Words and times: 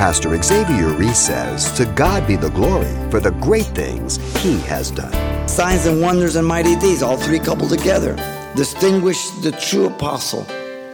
Pastor 0.00 0.42
Xavier 0.42 0.96
Reese 0.96 1.18
says, 1.18 1.70
To 1.72 1.84
God 1.84 2.26
be 2.26 2.34
the 2.34 2.48
glory 2.48 2.88
for 3.10 3.20
the 3.20 3.32
great 3.32 3.66
things 3.66 4.16
He 4.42 4.58
has 4.60 4.90
done. 4.90 5.12
Signs 5.46 5.84
and 5.84 6.00
wonders 6.00 6.36
and 6.36 6.46
mighty 6.48 6.74
deeds, 6.74 7.02
all 7.02 7.18
three 7.18 7.38
coupled 7.38 7.68
together, 7.68 8.16
distinguish 8.56 9.28
the 9.42 9.52
true 9.52 9.88
apostle 9.88 10.44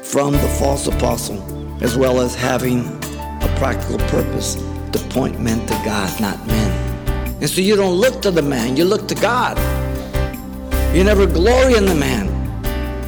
from 0.02 0.32
the 0.32 0.56
false 0.58 0.88
apostle, 0.88 1.40
as 1.84 1.96
well 1.96 2.20
as 2.20 2.34
having 2.34 2.80
a 2.80 3.54
practical 3.58 3.98
purpose 4.08 4.56
to 4.90 4.98
point 5.10 5.40
men 5.40 5.64
to 5.68 5.74
God, 5.84 6.20
not 6.20 6.44
men. 6.48 7.06
And 7.40 7.48
so 7.48 7.60
you 7.60 7.76
don't 7.76 7.94
look 7.94 8.20
to 8.22 8.32
the 8.32 8.42
man, 8.42 8.76
you 8.76 8.84
look 8.84 9.06
to 9.06 9.14
God. 9.14 9.56
You 10.96 11.04
never 11.04 11.26
glory 11.26 11.76
in 11.76 11.86
the 11.86 11.94
man, 11.94 12.26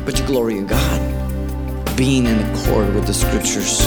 but 0.05 0.17
you 0.17 0.25
glory 0.27 0.59
in 0.59 0.69
God, 0.69 1.97
being 1.97 2.27
in 2.27 2.39
accord 2.39 2.95
with 2.95 3.09
the 3.09 3.15
scriptures. 3.15 3.85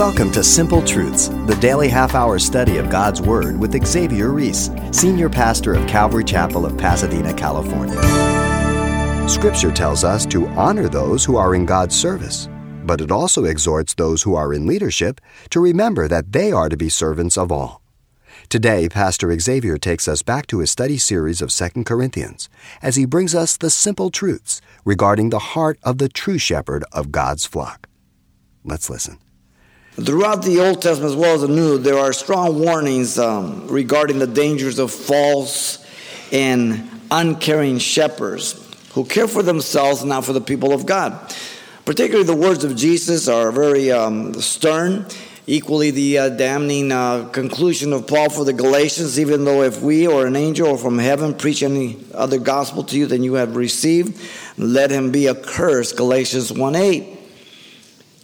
Welcome 0.00 0.32
to 0.32 0.42
Simple 0.42 0.80
Truths, 0.82 1.28
the 1.44 1.58
daily 1.60 1.86
half 1.86 2.14
hour 2.14 2.38
study 2.38 2.78
of 2.78 2.88
God's 2.88 3.20
Word 3.20 3.60
with 3.60 3.86
Xavier 3.86 4.30
Reese, 4.30 4.70
Senior 4.92 5.28
Pastor 5.28 5.74
of 5.74 5.86
Calvary 5.86 6.24
Chapel 6.24 6.64
of 6.64 6.78
Pasadena, 6.78 7.34
California. 7.34 7.98
Scripture 9.28 9.70
tells 9.70 10.02
us 10.02 10.24
to 10.24 10.46
honor 10.48 10.88
those 10.88 11.22
who 11.22 11.36
are 11.36 11.54
in 11.54 11.66
God's 11.66 11.94
service, 11.94 12.48
but 12.86 13.02
it 13.02 13.10
also 13.10 13.44
exhorts 13.44 13.92
those 13.92 14.22
who 14.22 14.34
are 14.34 14.54
in 14.54 14.66
leadership 14.66 15.20
to 15.50 15.60
remember 15.60 16.08
that 16.08 16.32
they 16.32 16.50
are 16.50 16.70
to 16.70 16.78
be 16.78 16.88
servants 16.88 17.36
of 17.36 17.52
all. 17.52 17.82
Today, 18.48 18.88
Pastor 18.88 19.38
Xavier 19.38 19.76
takes 19.76 20.08
us 20.08 20.22
back 20.22 20.46
to 20.46 20.60
his 20.60 20.70
study 20.70 20.96
series 20.96 21.42
of 21.42 21.52
2 21.52 21.84
Corinthians 21.84 22.48
as 22.80 22.96
he 22.96 23.04
brings 23.04 23.34
us 23.34 23.58
the 23.58 23.68
simple 23.68 24.10
truths 24.10 24.62
regarding 24.86 25.28
the 25.28 25.50
heart 25.52 25.78
of 25.82 25.98
the 25.98 26.08
true 26.08 26.38
shepherd 26.38 26.84
of 26.90 27.12
God's 27.12 27.44
flock. 27.44 27.86
Let's 28.64 28.88
listen. 28.88 29.18
Throughout 29.96 30.44
the 30.44 30.60
Old 30.60 30.80
Testament 30.80 31.12
as 31.12 31.16
well 31.16 31.34
as 31.34 31.40
the 31.42 31.48
New, 31.48 31.76
there 31.76 31.98
are 31.98 32.12
strong 32.12 32.60
warnings 32.60 33.18
um, 33.18 33.66
regarding 33.66 34.20
the 34.20 34.26
dangers 34.26 34.78
of 34.78 34.92
false 34.92 35.84
and 36.32 36.88
uncaring 37.10 37.78
shepherds 37.78 38.66
who 38.92 39.04
care 39.04 39.26
for 39.26 39.42
themselves, 39.42 40.00
and 40.00 40.08
not 40.08 40.24
for 40.24 40.32
the 40.32 40.40
people 40.40 40.72
of 40.72 40.86
God. 40.86 41.34
Particularly, 41.84 42.24
the 42.24 42.36
words 42.36 42.62
of 42.62 42.76
Jesus 42.76 43.26
are 43.26 43.50
very 43.50 43.90
um, 43.90 44.34
stern. 44.34 45.06
Equally, 45.46 45.90
the 45.90 46.18
uh, 46.18 46.28
damning 46.28 46.92
uh, 46.92 47.28
conclusion 47.30 47.92
of 47.92 48.06
Paul 48.06 48.30
for 48.30 48.44
the 48.44 48.52
Galatians, 48.52 49.18
even 49.18 49.44
though 49.44 49.62
if 49.62 49.80
we 49.82 50.06
or 50.06 50.26
an 50.26 50.36
angel 50.36 50.68
or 50.68 50.78
from 50.78 50.98
heaven 50.98 51.34
preach 51.34 51.64
any 51.64 51.98
other 52.14 52.38
gospel 52.38 52.84
to 52.84 52.96
you 52.96 53.06
than 53.06 53.24
you 53.24 53.34
have 53.34 53.56
received, 53.56 54.20
let 54.56 54.92
him 54.92 55.10
be 55.10 55.28
accursed. 55.28 55.96
Galatians 55.96 56.52
1 56.52 56.76
8. 56.76 57.19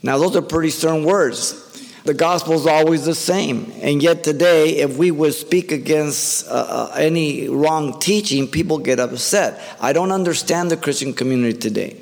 Now, 0.02 0.18
those 0.18 0.36
are 0.36 0.42
pretty 0.42 0.70
stern 0.70 1.04
words. 1.04 1.62
The 2.04 2.14
gospel 2.14 2.54
is 2.54 2.66
always 2.66 3.04
the 3.04 3.14
same. 3.14 3.72
And 3.82 4.00
yet, 4.00 4.22
today, 4.22 4.76
if 4.78 4.96
we 4.96 5.10
would 5.10 5.34
speak 5.34 5.72
against 5.72 6.46
uh, 6.46 6.50
uh, 6.52 6.94
any 6.96 7.48
wrong 7.48 7.98
teaching, 7.98 8.46
people 8.46 8.78
get 8.78 9.00
upset. 9.00 9.60
I 9.80 9.92
don't 9.92 10.12
understand 10.12 10.70
the 10.70 10.76
Christian 10.76 11.12
community 11.12 11.58
today. 11.58 11.96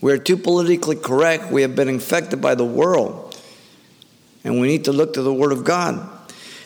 We're 0.00 0.18
too 0.18 0.36
politically 0.36 0.96
correct. 0.96 1.50
We 1.50 1.62
have 1.62 1.74
been 1.74 1.88
infected 1.88 2.40
by 2.40 2.54
the 2.54 2.64
world. 2.64 3.36
And 4.44 4.60
we 4.60 4.68
need 4.68 4.84
to 4.84 4.92
look 4.92 5.14
to 5.14 5.22
the 5.22 5.34
Word 5.34 5.52
of 5.52 5.64
God. 5.64 6.08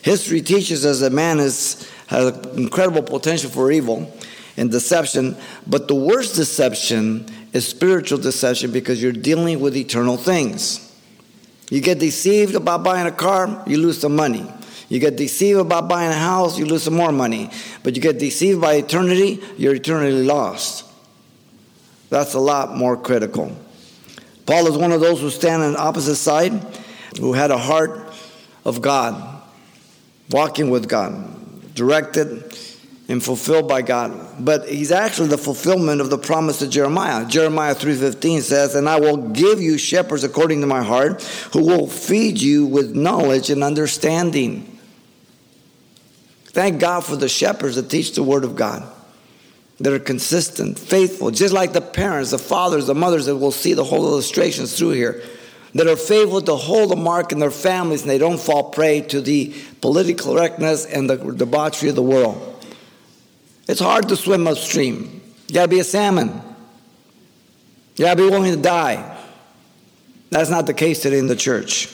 History 0.03 0.41
teaches 0.41 0.85
us 0.85 0.99
that 0.99 1.11
man 1.11 1.39
is, 1.39 1.91
has 2.07 2.31
incredible 2.55 3.01
potential 3.01 3.49
for 3.49 3.71
evil 3.71 4.15
and 4.57 4.71
deception, 4.71 5.35
but 5.67 5.87
the 5.87 5.95
worst 5.95 6.35
deception 6.35 7.25
is 7.53 7.67
spiritual 7.67 8.17
deception 8.17 8.71
because 8.71 9.01
you're 9.01 9.11
dealing 9.11 9.59
with 9.59 9.75
eternal 9.75 10.17
things. 10.17 10.81
You 11.69 11.81
get 11.81 11.99
deceived 11.99 12.55
about 12.55 12.83
buying 12.83 13.07
a 13.07 13.11
car, 13.11 13.63
you 13.67 13.77
lose 13.77 13.99
some 13.99 14.15
money. 14.15 14.45
You 14.87 14.99
get 14.99 15.15
deceived 15.15 15.59
about 15.59 15.87
buying 15.87 16.11
a 16.11 16.15
house, 16.15 16.59
you 16.59 16.65
lose 16.65 16.83
some 16.83 16.93
more 16.93 17.11
money. 17.11 17.49
But 17.83 17.95
you 17.95 18.01
get 18.01 18.19
deceived 18.19 18.61
by 18.61 18.75
eternity, 18.75 19.41
you're 19.57 19.75
eternally 19.75 20.23
lost. 20.23 20.85
That's 22.09 22.35
a 22.35 22.39
lot 22.39 22.75
more 22.77 22.95
critical. 22.95 23.55
Paul 24.45 24.67
is 24.67 24.77
one 24.77 24.91
of 24.91 25.01
those 25.01 25.21
who 25.21 25.31
stand 25.31 25.63
on 25.63 25.73
the 25.73 25.79
opposite 25.79 26.17
side, 26.17 26.53
who 27.19 27.33
had 27.33 27.49
a 27.49 27.57
heart 27.57 28.13
of 28.63 28.81
God, 28.81 29.41
walking 30.29 30.69
with 30.69 30.87
God, 30.87 31.73
directed 31.73 32.55
and 33.07 33.23
fulfilled 33.23 33.67
by 33.67 33.81
God. 33.81 34.13
But 34.39 34.67
he's 34.67 34.91
actually 34.91 35.27
the 35.27 35.37
fulfillment 35.37 36.01
of 36.01 36.09
the 36.09 36.17
promise 36.17 36.59
to 36.59 36.67
Jeremiah. 36.67 37.25
Jeremiah 37.25 37.75
3:15 37.75 38.41
says, 38.41 38.73
"And 38.75 38.89
I 38.89 38.99
will 38.99 39.17
give 39.17 39.61
you 39.61 39.77
shepherds 39.77 40.23
according 40.23 40.61
to 40.61 40.67
my 40.67 40.81
heart, 40.81 41.23
who 41.53 41.63
will 41.63 41.87
feed 41.87 42.41
you 42.41 42.65
with 42.65 42.95
knowledge 42.95 43.49
and 43.49 43.63
understanding." 43.63 44.65
Thank 46.51 46.79
God 46.79 47.03
for 47.03 47.15
the 47.15 47.29
shepherds 47.29 47.75
that 47.75 47.89
teach 47.89 48.13
the 48.13 48.23
word 48.23 48.43
of 48.43 48.55
God. 48.55 48.83
That 49.81 49.91
are 49.91 49.99
consistent, 49.99 50.79
faithful, 50.79 51.31
just 51.31 51.53
like 51.53 51.73
the 51.73 51.81
parents, 51.81 52.31
the 52.31 52.37
fathers, 52.37 52.87
the 52.87 52.95
mothers 52.95 53.25
that 53.25 53.35
will 53.35 53.51
see 53.51 53.73
the 53.73 53.83
whole 53.83 54.07
illustrations 54.07 54.71
through 54.73 54.91
here 54.91 55.21
that 55.73 55.87
are 55.87 55.97
faithful 55.97 56.41
to 56.41 56.55
hold 56.55 56.93
a 56.93 56.95
mark 56.95 57.33
in 57.33 57.39
their 57.39 57.51
families 57.51 58.01
and 58.01 58.09
they 58.09 58.17
don't 58.17 58.39
fall 58.39 58.63
prey 58.63 59.01
to 59.01 59.19
the 59.19 59.53
political 59.81 60.33
correctness 60.33 60.85
and 60.85 61.09
the 61.09 61.17
debauchery 61.17 61.89
of 61.89 61.95
the 61.95 62.01
world. 62.01 62.54
It's 63.67 63.79
hard 63.79 64.09
to 64.09 64.15
swim 64.15 64.47
upstream. 64.47 65.21
You 65.47 65.53
gotta 65.53 65.67
be 65.67 65.79
a 65.79 65.83
salmon. 65.83 66.41
You 67.95 68.05
gotta 68.05 68.17
be 68.17 68.29
willing 68.29 68.53
to 68.53 68.61
die. 68.61 69.17
That's 70.29 70.49
not 70.49 70.67
the 70.67 70.73
case 70.73 71.01
today 71.01 71.19
in 71.19 71.27
the 71.27 71.35
church. 71.35 71.89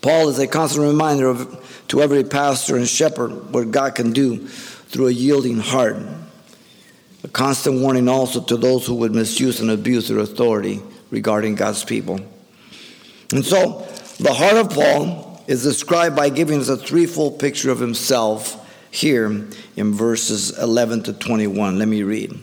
Paul 0.00 0.28
is 0.28 0.38
a 0.38 0.46
constant 0.46 0.86
reminder 0.86 1.28
of, 1.28 1.84
to 1.88 2.02
every 2.02 2.24
pastor 2.24 2.76
and 2.76 2.86
shepherd 2.86 3.52
what 3.52 3.70
God 3.70 3.94
can 3.94 4.12
do 4.12 4.46
through 4.46 5.08
a 5.08 5.12
yielding 5.12 5.58
heart. 5.58 5.96
A 7.24 7.28
constant 7.28 7.80
warning 7.80 8.08
also 8.08 8.40
to 8.44 8.56
those 8.56 8.86
who 8.86 8.94
would 8.96 9.14
misuse 9.14 9.60
and 9.60 9.70
abuse 9.70 10.08
their 10.08 10.18
authority 10.18 10.80
regarding 11.10 11.56
God's 11.56 11.84
people. 11.84 12.20
And 13.32 13.44
so, 13.44 13.86
the 14.20 14.32
heart 14.32 14.56
of 14.56 14.70
Paul 14.70 15.42
is 15.48 15.62
described 15.62 16.14
by 16.14 16.28
giving 16.28 16.60
us 16.60 16.68
a 16.68 16.76
threefold 16.76 17.40
picture 17.40 17.70
of 17.70 17.80
himself 17.80 18.64
here 18.90 19.46
in 19.76 19.94
verses 19.94 20.56
11 20.58 21.04
to 21.04 21.12
21. 21.12 21.78
Let 21.78 21.88
me 21.88 22.02
read. 22.02 22.38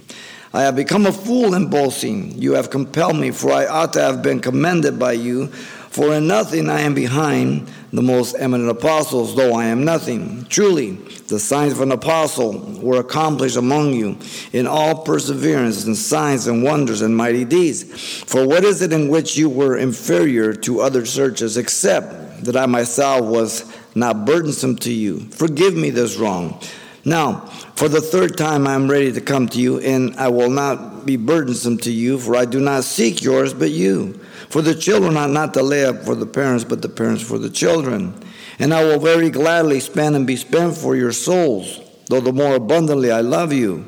I 0.53 0.61
have 0.61 0.75
become 0.77 1.05
a 1.05 1.11
fool 1.11 1.53
in 1.53 1.69
boasting. 1.69 2.41
You 2.41 2.53
have 2.53 2.69
compelled 2.69 3.17
me, 3.17 3.31
for 3.31 3.51
I 3.51 3.65
ought 3.65 3.91
to 3.93 4.01
have 4.01 4.21
been 4.21 4.39
commended 4.39 4.97
by 4.97 5.11
you. 5.11 5.47
For 5.95 6.13
in 6.13 6.27
nothing 6.27 6.69
I 6.69 6.81
am 6.81 6.93
behind 6.93 7.69
the 7.93 8.01
most 8.01 8.35
eminent 8.37 8.69
apostles, 8.69 9.35
though 9.35 9.53
I 9.53 9.65
am 9.65 9.85
nothing. 9.85 10.45
Truly, 10.49 10.91
the 11.27 11.39
signs 11.39 11.73
of 11.73 11.81
an 11.81 11.91
apostle 11.91 12.59
were 12.81 12.99
accomplished 12.99 13.57
among 13.57 13.93
you 13.93 14.17
in 14.51 14.67
all 14.67 15.03
perseverance 15.03 15.85
and 15.85 15.95
signs 15.95 16.47
and 16.47 16.63
wonders 16.63 17.01
and 17.01 17.15
mighty 17.15 17.45
deeds. 17.45 17.83
For 18.23 18.47
what 18.47 18.63
is 18.63 18.81
it 18.81 18.93
in 18.93 19.09
which 19.09 19.37
you 19.37 19.49
were 19.49 19.77
inferior 19.77 20.53
to 20.53 20.81
other 20.81 21.03
churches, 21.03 21.57
except 21.57 22.43
that 22.43 22.57
I 22.57 22.65
myself 22.65 23.25
was 23.25 23.74
not 23.95 24.25
burdensome 24.25 24.75
to 24.77 24.91
you. 24.91 25.21
Forgive 25.31 25.75
me 25.75 25.89
this 25.89 26.17
wrong. 26.17 26.59
Now, 27.05 27.41
for 27.75 27.87
the 27.87 28.01
third 28.01 28.37
time 28.37 28.67
I 28.67 28.73
am 28.73 28.89
ready 28.89 29.11
to 29.11 29.21
come 29.21 29.47
to 29.49 29.59
you, 29.59 29.79
and 29.79 30.15
I 30.17 30.27
will 30.27 30.49
not 30.49 31.05
be 31.05 31.17
burdensome 31.17 31.77
to 31.79 31.91
you, 31.91 32.19
for 32.19 32.35
I 32.35 32.45
do 32.45 32.59
not 32.59 32.83
seek 32.83 33.21
yours, 33.21 33.53
but 33.53 33.69
you. 33.69 34.13
For 34.49 34.61
the 34.61 34.73
children 34.73 35.15
are 35.15 35.27
not 35.27 35.53
to 35.53 35.61
lay 35.61 35.85
up 35.85 36.03
for 36.03 36.15
the 36.15 36.25
parents, 36.25 36.63
but 36.63 36.81
the 36.81 36.89
parents 36.89 37.23
for 37.23 37.37
the 37.37 37.49
children. 37.49 38.13
And 38.57 38.73
I 38.73 38.83
will 38.83 38.99
very 38.99 39.29
gladly 39.29 39.79
spend 39.79 40.15
and 40.15 40.25
be 40.25 40.35
spent 40.35 40.75
for 40.75 40.95
your 40.95 41.11
souls, 41.11 41.79
though 42.07 42.21
the 42.21 42.33
more 42.33 42.55
abundantly 42.55 43.11
I 43.11 43.21
love 43.21 43.53
you, 43.53 43.85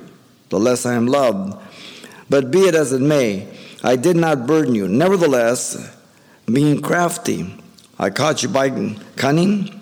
the 0.50 0.60
less 0.60 0.86
I 0.86 0.94
am 0.94 1.08
loved. 1.08 1.58
But 2.30 2.52
be 2.52 2.62
it 2.62 2.76
as 2.76 2.92
it 2.92 3.02
may, 3.02 3.48
I 3.84 3.96
did 3.96 4.16
not 4.16 4.46
burden 4.46 4.76
you. 4.76 4.88
Nevertheless, 4.88 5.96
being 6.46 6.82
crafty, 6.82 7.56
I 7.98 8.10
caught 8.10 8.44
you 8.44 8.50
by 8.50 8.96
cunning. 9.16 9.77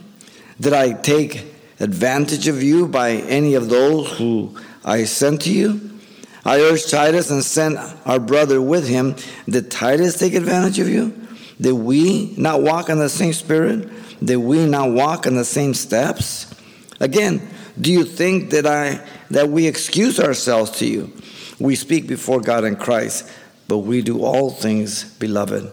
Did 0.60 0.74
I 0.74 0.94
take 0.94 1.46
advantage 1.80 2.48
of 2.48 2.64
you 2.64 2.88
by 2.88 3.12
any 3.12 3.56
of 3.56 3.70
those 3.70 4.12
who 4.18 4.58
I 4.84 5.04
sent 5.04 5.42
to 5.44 5.52
you? 5.52 6.00
I 6.46 6.60
urged 6.60 6.90
Titus 6.90 7.32
and 7.32 7.44
sent 7.44 7.78
our 8.06 8.20
brother 8.20 8.62
with 8.62 8.88
him. 8.88 9.16
Did 9.50 9.72
Titus 9.72 10.18
take 10.18 10.34
advantage 10.34 10.80
of 10.80 10.88
you? 10.88 11.14
Did 11.60 11.74
we 11.74 12.34
not 12.38 12.62
walk 12.62 12.90
in 12.90 13.00
the 13.00 13.10
same 13.10 13.34
spirit? 13.34 13.90
Did 14.24 14.38
we 14.38 14.66
not 14.66 14.92
walk 14.92 15.26
in 15.26 15.36
the 15.36 15.46
same 15.46 15.74
steps? 15.74 16.54
Again, 17.00 17.42
do 17.80 17.92
you 17.92 18.06
think 18.06 18.52
that 18.52 18.66
I 18.66 19.06
that 19.32 19.50
we 19.50 19.68
excuse 19.68 20.20
ourselves 20.20 20.72
to 20.80 20.86
you? 20.86 21.12
We 21.60 21.76
speak 21.76 22.08
before 22.08 22.42
God 22.42 22.64
and 22.64 22.80
Christ, 22.80 23.30
but 23.68 23.80
we 23.80 24.02
do 24.02 24.24
all 24.24 24.52
things, 24.52 25.04
beloved, 25.16 25.72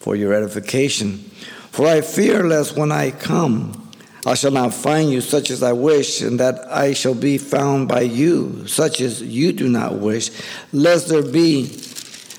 for 0.00 0.16
your 0.16 0.32
edification. 0.32 1.18
For 1.70 1.86
I 1.86 2.00
fear 2.00 2.44
lest 2.44 2.76
when 2.76 2.90
I 2.90 3.10
come 3.10 3.83
I 4.26 4.34
shall 4.34 4.50
not 4.50 4.72
find 4.72 5.10
you 5.10 5.20
such 5.20 5.50
as 5.50 5.62
I 5.62 5.72
wish, 5.72 6.22
and 6.22 6.40
that 6.40 6.66
I 6.72 6.94
shall 6.94 7.14
be 7.14 7.36
found 7.36 7.88
by 7.88 8.02
you 8.02 8.66
such 8.66 9.00
as 9.00 9.20
you 9.20 9.52
do 9.52 9.68
not 9.68 9.98
wish, 9.98 10.30
lest 10.72 11.08
there 11.08 11.22
be 11.22 11.78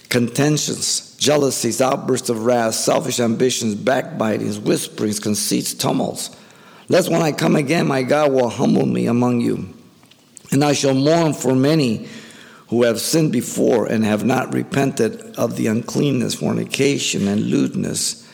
contentions, 0.10 1.16
jealousies, 1.18 1.82
outbursts 1.82 2.30
of 2.30 2.46
wrath, 2.46 2.74
selfish 2.74 3.20
ambitions, 3.20 3.76
backbitings, 3.76 4.60
whisperings, 4.60 5.20
conceits, 5.20 5.74
tumults. 5.74 6.36
Lest 6.90 7.10
when 7.10 7.22
I 7.22 7.32
come 7.32 7.56
again, 7.56 7.88
my 7.88 8.04
God 8.04 8.32
will 8.32 8.50
humble 8.50 8.86
me 8.86 9.08
among 9.08 9.42
you, 9.42 9.74
and 10.52 10.64
I 10.64 10.74
shall 10.74 10.94
mourn 10.94 11.34
for 11.34 11.56
many 11.56 12.08
who 12.70 12.84
have 12.84 13.00
sinned 13.00 13.32
before 13.32 13.86
and 13.86 14.04
have 14.04 14.26
not 14.26 14.54
repented 14.54 15.36
of 15.36 15.56
the 15.56 15.68
uncleanness, 15.68 16.36
fornication, 16.36 17.28
and 17.28 17.42
lewdness 17.42 18.28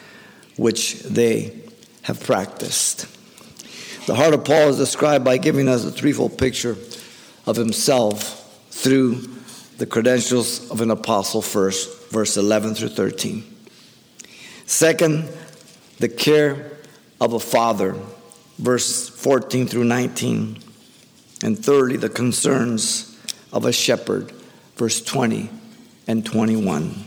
which 0.55 1.01
they 1.03 1.59
have 2.03 2.19
practiced. 2.21 3.07
The 4.11 4.17
heart 4.17 4.33
of 4.33 4.43
Paul 4.43 4.67
is 4.67 4.75
described 4.75 5.23
by 5.23 5.37
giving 5.37 5.69
us 5.69 5.85
a 5.85 5.89
threefold 5.89 6.37
picture 6.37 6.75
of 7.47 7.55
himself 7.55 8.59
through 8.69 9.21
the 9.77 9.85
credentials 9.85 10.69
of 10.69 10.81
an 10.81 10.91
apostle 10.91 11.41
first, 11.41 12.09
verse 12.09 12.35
11 12.35 12.75
through 12.75 12.89
13. 12.89 13.41
Second, 14.65 15.29
the 15.99 16.09
care 16.09 16.71
of 17.21 17.31
a 17.31 17.39
father, 17.39 17.95
verse 18.59 19.07
14 19.07 19.67
through 19.67 19.85
19. 19.85 20.59
And 21.41 21.57
thirdly, 21.57 21.95
the 21.95 22.09
concerns 22.09 23.17
of 23.53 23.63
a 23.63 23.71
shepherd, 23.71 24.33
verse 24.75 25.01
20 25.01 25.49
and 26.07 26.25
21. 26.25 27.05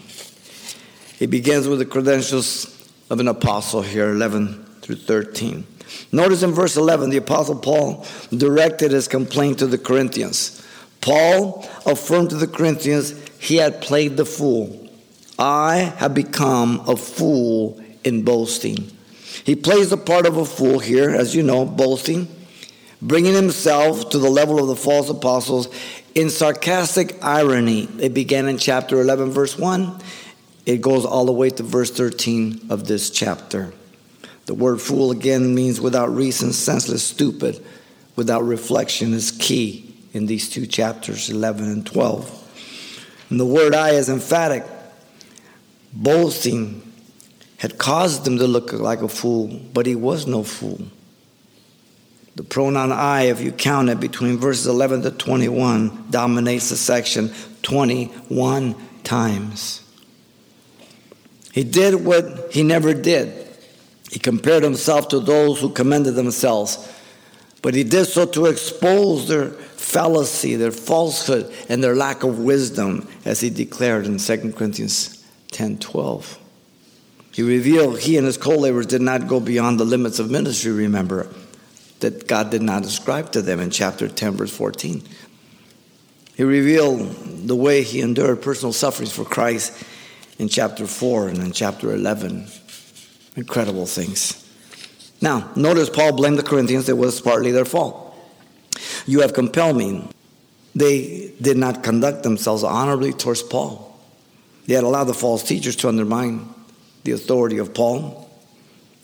He 1.19 1.27
begins 1.27 1.69
with 1.69 1.81
the 1.81 1.85
credentials 1.85 2.91
of 3.11 3.21
an 3.21 3.29
apostle 3.29 3.83
here, 3.83 4.11
11 4.11 4.65
through 4.81 4.97
13. 4.97 5.67
Notice 6.13 6.43
in 6.43 6.53
verse 6.53 6.77
11, 6.77 7.11
the 7.11 7.17
apostle 7.17 7.57
Paul 7.57 8.07
directed 8.31 8.93
his 8.93 9.09
complaint 9.09 9.59
to 9.59 9.67
the 9.67 9.79
Corinthians. 9.79 10.65
Paul 11.01 11.69
affirmed 11.85 12.31
to 12.31 12.37
the 12.37 12.47
Corinthians 12.47 13.15
he 13.39 13.57
had 13.57 13.83
played 13.83 14.17
the 14.17 14.25
fool. 14.25 14.89
I 15.39 15.93
have 15.97 16.15
become 16.15 16.83
a 16.89 16.97
fool 16.97 17.83
in 18.05 18.23
boasting. 18.23 18.91
He 19.45 19.57
plays 19.57 19.91
the 19.91 19.97
part 19.97 20.27
of 20.27 20.37
a 20.37 20.45
fool 20.45 20.79
here, 20.79 21.11
as 21.11 21.35
you 21.35 21.43
know, 21.43 21.67
boasting, 21.67 22.29
bringing 23.03 23.35
himself 23.35 24.11
to 24.11 24.19
the 24.19 24.31
level 24.31 24.59
of 24.59 24.69
the 24.69 24.77
false 24.77 25.11
apostles 25.11 25.69
in 26.15 26.31
sarcastic 26.31 27.23
irony. 27.23 27.89
It 27.99 28.15
began 28.15 28.49
in 28.49 28.57
chapter 28.57 29.01
11, 29.01 29.31
verse 29.31 29.59
1. 29.59 30.01
It 30.65 30.81
goes 30.81 31.05
all 31.05 31.27
the 31.27 31.33
way 31.33 31.51
to 31.51 31.63
verse 31.63 31.91
13 31.91 32.69
of 32.71 32.87
this 32.87 33.11
chapter. 33.11 33.75
The 34.47 34.55
word 34.55 34.81
fool 34.81 35.11
again 35.11 35.55
means 35.55 35.81
without 35.81 36.15
reason, 36.15 36.53
senseless, 36.53 37.03
stupid, 37.05 37.65
without 38.17 38.45
reflection 38.45 39.15
is 39.15 39.31
key 39.31 39.95
in 40.13 40.27
these 40.27 40.49
two 40.49 40.67
chapters, 40.67 41.31
11 41.31 41.65
and 41.65 41.87
12. 41.87 43.27
And 43.31 43.41
the 43.41 43.47
word 43.47 43.75
I 43.75 43.91
is 43.91 44.09
emphatic. 44.09 44.65
Boasting 45.93 46.93
had 47.57 47.79
caused 47.79 48.27
him 48.27 48.39
to 48.39 48.47
look 48.47 48.73
like 48.73 49.01
a 49.01 49.09
fool, 49.09 49.61
but 49.73 49.87
he 49.87 49.95
was 49.95 50.27
no 50.27 50.43
fool. 50.43 50.81
The 52.37 52.43
pronoun 52.43 52.91
I, 52.91 53.23
if 53.23 53.41
you 53.41 53.53
count 53.53 53.89
it 53.89 54.01
between 54.01 54.39
verses 54.39 54.67
11 54.67 55.03
to 55.03 55.11
21, 55.13 56.07
dominates 56.11 56.71
the 56.71 56.77
section 56.77 57.33
21 57.63 58.75
times. 59.05 59.81
He 61.53 61.63
did 61.63 61.95
what 61.95 62.53
he 62.53 62.65
never 62.65 62.93
did. 62.93 63.44
He 64.15 64.21
compared 64.21 64.63
himself 64.63 65.09
to 65.09 65.19
those 65.19 65.61
who 65.61 65.71
commended 65.71 66.15
themselves, 66.15 66.89
but 67.63 67.75
he 67.75 67.83
did 67.83 68.05
so 68.05 68.25
to 68.27 68.47
expose 68.47 69.27
their 69.27 69.49
fallacy, 69.51 70.55
their 70.55 70.71
falsehood, 70.71 71.53
and 71.69 71.83
their 71.83 71.97
lack 71.97 72.23
of 72.23 72.39
wisdom, 72.39 73.09
as 73.25 73.41
he 73.41 73.51
declared 73.51 74.07
in 74.07 74.19
2 74.19 74.53
Corinthians 74.53 75.27
10 75.51 75.79
12. 75.79 76.39
He 77.33 77.43
revealed 77.43 77.99
he 77.99 78.17
and 78.17 78.25
his 78.25 78.37
co 78.37 78.51
laborers 78.51 78.87
did 78.87 79.03
not 79.03 79.27
go 79.27 79.41
beyond 79.41 79.81
the 79.81 79.85
limits 79.85 80.21
of 80.21 80.31
ministry, 80.31 80.71
remember 80.71 81.29
that 81.99 82.29
God 82.29 82.51
did 82.51 82.63
not 82.63 82.85
ascribe 82.85 83.33
to 83.33 83.43
them 83.43 83.59
in 83.59 83.71
chapter 83.71 84.07
10, 84.07 84.35
verse 84.35 84.57
14. 84.57 85.03
He 86.37 86.45
revealed 86.45 87.49
the 87.49 87.57
way 87.57 87.83
he 87.83 88.01
endured 88.01 88.43
personal 88.43 88.73
sufferings 88.73 89.13
for 89.13 89.25
Christ 89.25 89.83
in 90.39 90.49
chapter 90.49 90.87
4 90.87 91.31
and 91.31 91.39
in 91.39 91.51
chapter 91.51 91.93
11. 91.93 92.47
Incredible 93.37 93.87
things. 93.87 94.41
Now, 95.21 95.51
notice 95.57 95.91
Paul 95.91 96.13
blamed 96.13 96.39
the 96.39 96.43
Corinthians, 96.43 96.89
it 96.89 96.97
was 96.97 97.21
partly 97.21 97.51
their 97.51 97.65
fault. 97.65 98.15
You 99.07 99.21
have 99.21 99.33
compelled 99.33 99.77
me. 99.77 100.09
They 100.75 101.33
did 101.41 101.57
not 101.57 101.83
conduct 101.83 102.23
themselves 102.23 102.63
honorably 102.63 103.13
towards 103.13 103.43
Paul. 103.43 103.97
They 104.67 104.75
had 104.75 104.85
allowed 104.85 105.05
the 105.05 105.15
false 105.15 105.43
teachers 105.43 105.77
to 105.77 105.89
undermine 105.89 106.49
the 107.05 107.13
authority 107.13 107.59
of 107.59 107.75
Paul. 107.75 108.31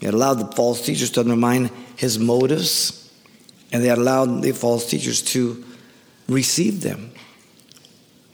They 0.01 0.07
had 0.07 0.15
allowed 0.15 0.35
the 0.35 0.57
false 0.57 0.85
teachers 0.85 1.11
to 1.13 1.21
undermine 1.21 1.71
his 1.97 2.19
motives, 2.19 3.13
and 3.73 3.83
they 3.83 3.89
had 3.89 3.99
allowed 3.99 4.43
the 4.43 4.53
false 4.53 4.89
teachers 4.89 5.23
to 5.23 5.63
receive 6.29 6.81
them. 6.81 7.13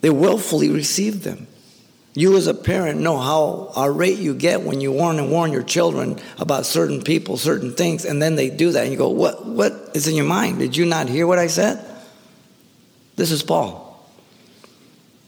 They 0.00 0.10
willfully 0.10 0.70
received 0.70 1.22
them. 1.22 1.48
You, 2.16 2.36
as 2.36 2.46
a 2.46 2.54
parent, 2.54 3.00
know 3.00 3.18
how 3.18 3.72
irate 3.76 4.18
you 4.18 4.34
get 4.34 4.62
when 4.62 4.80
you 4.80 4.90
warn 4.90 5.18
and 5.18 5.30
warn 5.30 5.52
your 5.52 5.62
children 5.62 6.18
about 6.38 6.66
certain 6.66 7.02
people, 7.02 7.36
certain 7.36 7.74
things, 7.74 8.04
and 8.04 8.20
then 8.20 8.34
they 8.34 8.50
do 8.50 8.72
that, 8.72 8.82
and 8.84 8.90
you 8.90 8.98
go, 8.98 9.10
What, 9.10 9.46
what 9.46 9.90
is 9.94 10.08
in 10.08 10.16
your 10.16 10.24
mind? 10.24 10.58
Did 10.58 10.76
you 10.76 10.86
not 10.86 11.08
hear 11.08 11.26
what 11.26 11.38
I 11.38 11.46
said? 11.46 11.84
This 13.16 13.30
is 13.30 13.42
Paul. 13.42 13.84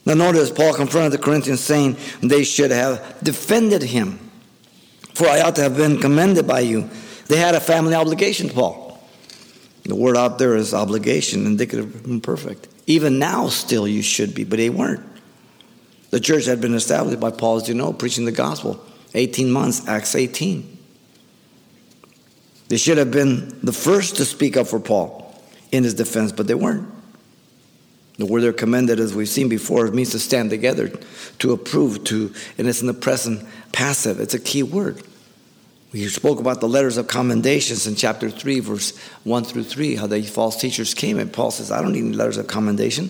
Now, 0.05 0.15
notice 0.15 0.49
Paul 0.49 0.73
confronted 0.73 1.13
the 1.13 1.23
Corinthians, 1.23 1.61
saying 1.61 1.95
they 2.21 2.43
should 2.43 2.71
have 2.71 3.17
defended 3.23 3.83
him 3.83 4.29
for 5.19 5.27
I 5.27 5.41
ought 5.41 5.57
to 5.57 5.63
have 5.63 5.75
been 5.75 5.99
commended 5.99 6.47
by 6.47 6.61
you. 6.61 6.89
They 7.27 7.35
had 7.35 7.53
a 7.53 7.59
family 7.59 7.93
obligation 7.93 8.47
Paul. 8.47 8.97
The 9.83 9.93
word 9.93 10.15
out 10.15 10.39
there 10.39 10.55
is 10.55 10.73
obligation, 10.73 11.45
indicative 11.45 12.05
imperfect. 12.05 12.69
Even 12.87 13.19
now, 13.19 13.49
still, 13.49 13.85
you 13.85 14.01
should 14.01 14.33
be, 14.33 14.45
but 14.45 14.57
they 14.57 14.69
weren't. 14.69 15.03
The 16.09 16.19
church 16.19 16.45
had 16.45 16.59
been 16.59 16.73
established 16.73 17.19
by 17.19 17.31
Paul, 17.31 17.57
as 17.57 17.67
you 17.67 17.75
know, 17.75 17.93
preaching 17.93 18.25
the 18.25 18.31
gospel. 18.31 18.83
18 19.13 19.51
months, 19.51 19.87
Acts 19.87 20.15
18. 20.15 20.77
They 22.67 22.77
should 22.77 22.97
have 22.97 23.11
been 23.11 23.59
the 23.63 23.73
first 23.73 24.17
to 24.17 24.25
speak 24.25 24.55
up 24.55 24.67
for 24.67 24.79
Paul 24.79 25.41
in 25.71 25.83
his 25.83 25.93
defense, 25.93 26.31
but 26.31 26.47
they 26.47 26.55
weren't. 26.55 26.87
The 28.17 28.25
word 28.25 28.41
they're 28.41 28.53
commended, 28.53 28.99
as 28.99 29.15
we've 29.15 29.29
seen 29.29 29.49
before, 29.49 29.87
means 29.87 30.11
to 30.11 30.19
stand 30.19 30.49
together, 30.49 30.89
to 31.39 31.53
approve, 31.53 32.03
to, 32.05 32.33
and 32.57 32.67
it's 32.67 32.81
in 32.81 32.87
the 32.87 32.93
present 32.93 33.47
passive. 33.71 34.19
It's 34.19 34.33
a 34.33 34.39
key 34.39 34.61
word. 34.61 35.01
We 35.91 36.07
spoke 36.07 36.39
about 36.39 36.59
the 36.59 36.67
letters 36.67 36.97
of 36.97 37.07
commendations 37.07 37.87
in 37.87 37.95
chapter 37.95 38.29
3, 38.29 38.59
verse 38.59 38.95
1 39.23 39.43
through 39.45 39.63
3, 39.63 39.95
how 39.95 40.05
the 40.05 40.21
false 40.21 40.59
teachers 40.59 40.93
came, 40.93 41.17
and 41.17 41.31
Paul 41.31 41.49
says, 41.49 41.71
I 41.71 41.81
don't 41.81 41.93
need 41.93 42.15
letters 42.15 42.37
of 42.37 42.47
commendation. 42.47 43.09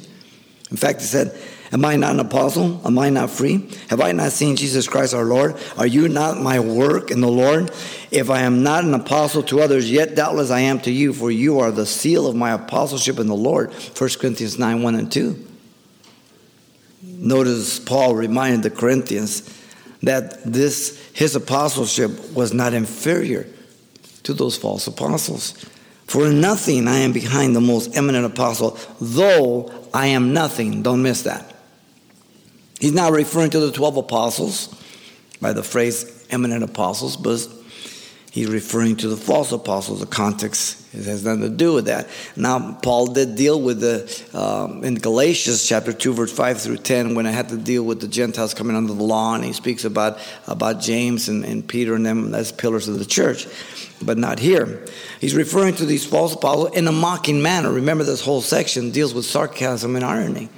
In 0.71 0.77
fact, 0.77 1.01
he 1.01 1.07
said, 1.07 1.37
Am 1.71 1.85
I 1.85 1.95
not 1.95 2.13
an 2.13 2.19
apostle? 2.19 2.81
Am 2.83 2.97
I 2.97 3.09
not 3.09 3.29
free? 3.29 3.69
Have 3.89 4.01
I 4.01 4.11
not 4.11 4.31
seen 4.31 4.55
Jesus 4.55 4.87
Christ 4.87 5.13
our 5.13 5.25
Lord? 5.25 5.55
Are 5.77 5.85
you 5.85 6.09
not 6.09 6.41
my 6.41 6.59
work 6.59 7.11
in 7.11 7.21
the 7.21 7.27
Lord? 7.27 7.71
If 8.09 8.31
I 8.31 8.41
am 8.41 8.63
not 8.63 8.83
an 8.83 8.93
apostle 8.95 9.43
to 9.43 9.59
others, 9.61 9.91
yet 9.91 10.15
doubtless 10.15 10.49
I 10.49 10.61
am 10.61 10.79
to 10.81 10.91
you, 10.91 11.13
for 11.13 11.29
you 11.29 11.59
are 11.59 11.71
the 11.71 11.85
seal 11.85 12.25
of 12.25 12.35
my 12.35 12.51
apostleship 12.51 13.19
in 13.19 13.27
the 13.27 13.35
Lord. 13.35 13.71
1 13.71 14.09
Corinthians 14.19 14.57
9 14.57 14.81
1 14.81 14.95
and 14.95 15.11
2. 15.11 15.47
Notice 17.03 17.79
Paul 17.79 18.15
reminded 18.15 18.63
the 18.63 18.75
Corinthians 18.75 19.55
that 20.01 20.43
this 20.43 20.99
his 21.13 21.35
apostleship 21.35 22.33
was 22.33 22.53
not 22.53 22.73
inferior 22.73 23.45
to 24.23 24.33
those 24.33 24.57
false 24.57 24.87
apostles. 24.87 25.51
For 26.07 26.25
in 26.25 26.41
nothing 26.41 26.87
I 26.87 26.99
am 26.99 27.11
behind 27.11 27.55
the 27.55 27.61
most 27.61 27.95
eminent 27.95 28.25
apostle, 28.25 28.79
though 28.99 29.71
I 29.93 30.07
am 30.07 30.33
nothing. 30.33 30.81
Don't 30.81 31.03
miss 31.03 31.21
that. 31.23 31.48
He's 32.79 32.93
not 32.93 33.11
referring 33.11 33.51
to 33.51 33.59
the 33.59 33.71
12 33.71 33.97
apostles 33.97 34.75
by 35.41 35.53
the 35.53 35.63
phrase 35.63 36.25
eminent 36.29 36.63
apostles, 36.63 37.17
but 37.17 37.47
he's 38.31 38.47
referring 38.47 38.95
to 38.97 39.09
the 39.09 39.17
false 39.17 39.51
apostles. 39.51 39.99
The 39.99 40.05
context 40.05 40.79
has 40.93 41.25
nothing 41.25 41.41
to 41.41 41.49
do 41.49 41.73
with 41.73 41.85
that. 41.85 42.07
Now, 42.35 42.77
Paul 42.81 43.07
did 43.07 43.35
deal 43.35 43.61
with 43.61 43.79
the, 43.79 44.37
um, 44.37 44.83
in 44.83 44.95
Galatians 44.95 45.67
chapter 45.67 45.91
2, 45.91 46.13
verse 46.13 46.31
5 46.31 46.61
through 46.61 46.77
10, 46.77 47.15
when 47.15 47.25
I 47.25 47.31
had 47.31 47.49
to 47.49 47.57
deal 47.57 47.83
with 47.83 48.01
the 48.01 48.07
Gentiles 48.07 48.53
coming 48.53 48.75
under 48.75 48.93
the 48.93 49.03
law, 49.03 49.35
and 49.35 49.43
he 49.43 49.53
speaks 49.53 49.85
about, 49.85 50.19
about 50.47 50.79
James 50.79 51.29
and, 51.29 51.43
and 51.43 51.67
Peter 51.67 51.95
and 51.95 52.05
them 52.05 52.33
as 52.33 52.51
pillars 52.51 52.87
of 52.87 52.97
the 52.97 53.05
church, 53.05 53.47
but 54.01 54.17
not 54.17 54.39
here. 54.39 54.85
He's 55.19 55.35
referring 55.35 55.75
to 55.75 55.85
these 55.85 56.05
false 56.05 56.33
apostles 56.33 56.75
in 56.75 56.87
a 56.87 56.91
mocking 56.91 57.41
manner. 57.41 57.71
Remember, 57.71 58.03
this 58.03 58.21
whole 58.21 58.41
section 58.41 58.91
deals 58.91 59.13
with 59.13 59.25
sarcasm 59.25 59.95
and 59.95 60.05
irony, 60.05 60.49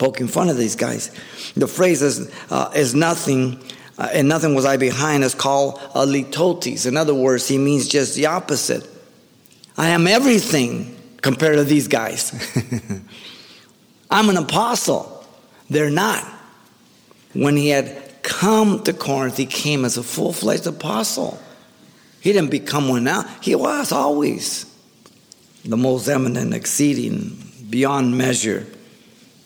poking 0.00 0.28
fun 0.28 0.48
of 0.48 0.56
these 0.56 0.74
guys. 0.74 1.10
The 1.54 1.68
phrase 1.68 2.00
is, 2.00 2.32
uh, 2.50 2.72
is 2.74 2.94
nothing. 2.94 3.62
Uh, 3.98 4.08
and 4.14 4.28
nothing 4.28 4.54
was 4.54 4.64
I 4.64 4.78
behind 4.78 5.22
is 5.22 5.34
called 5.34 5.78
a 5.94 6.06
litotes. 6.06 6.86
In 6.86 6.96
other 6.96 7.14
words, 7.14 7.46
he 7.46 7.58
means 7.58 7.86
just 7.86 8.16
the 8.16 8.26
opposite 8.26 8.88
I 9.76 9.90
am 9.90 10.06
everything 10.06 10.96
compared 11.22 11.56
to 11.56 11.64
these 11.64 11.86
guys. 11.86 12.32
I'm 14.10 14.28
an 14.28 14.36
apostle. 14.36 15.24
They're 15.68 15.90
not. 15.90 16.26
When 17.32 17.56
he 17.56 17.68
had 17.68 18.22
come 18.22 18.82
to 18.82 18.92
Corinth, 18.92 19.36
he 19.36 19.46
came 19.46 19.84
as 19.84 19.96
a 19.96 20.02
full 20.02 20.32
fledged 20.32 20.66
apostle. 20.66 21.38
He 22.20 22.32
didn't 22.32 22.50
become 22.50 22.88
one 22.88 23.04
now, 23.04 23.22
he 23.40 23.54
was 23.54 23.92
always 23.92 24.66
the 25.64 25.76
most 25.76 26.08
eminent, 26.08 26.52
exceeding, 26.52 27.38
beyond 27.70 28.16
measure. 28.16 28.66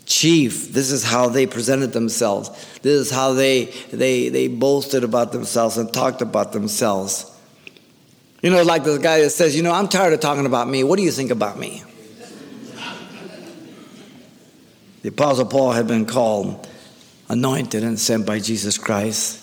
Chief, 0.07 0.73
this 0.73 0.91
is 0.91 1.03
how 1.03 1.29
they 1.29 1.47
presented 1.47 1.93
themselves. 1.93 2.51
This 2.83 3.07
is 3.07 3.11
how 3.11 3.33
they, 3.33 3.67
they, 3.91 4.29
they 4.29 4.49
boasted 4.49 5.03
about 5.03 5.33
themselves 5.33 5.79
and 5.79 5.93
talked 5.93 6.21
about 6.21 6.53
themselves. 6.53 7.31
You 8.43 8.51
know, 8.51 8.63
like 8.63 8.85
the 8.85 8.99
guy 8.99 9.21
that 9.23 9.31
says, 9.31 9.57
You 9.57 9.63
know, 9.63 9.73
I'm 9.73 9.89
tired 9.89 10.13
of 10.13 10.21
talking 10.21 10.45
about 10.45 10.69
me. 10.69 10.85
What 10.85 10.97
do 10.97 11.03
you 11.03 11.11
think 11.11 11.31
about 11.31 11.59
me? 11.59 11.83
The 15.01 15.11
Apostle 15.11 15.47
Paul 15.47 15.73
had 15.73 15.87
been 15.87 16.07
called 16.07 16.67
anointed 17.29 17.83
and 17.83 17.99
sent 17.99 18.27
by 18.27 18.39
Jesus 18.39 18.79
Christ 18.79 19.41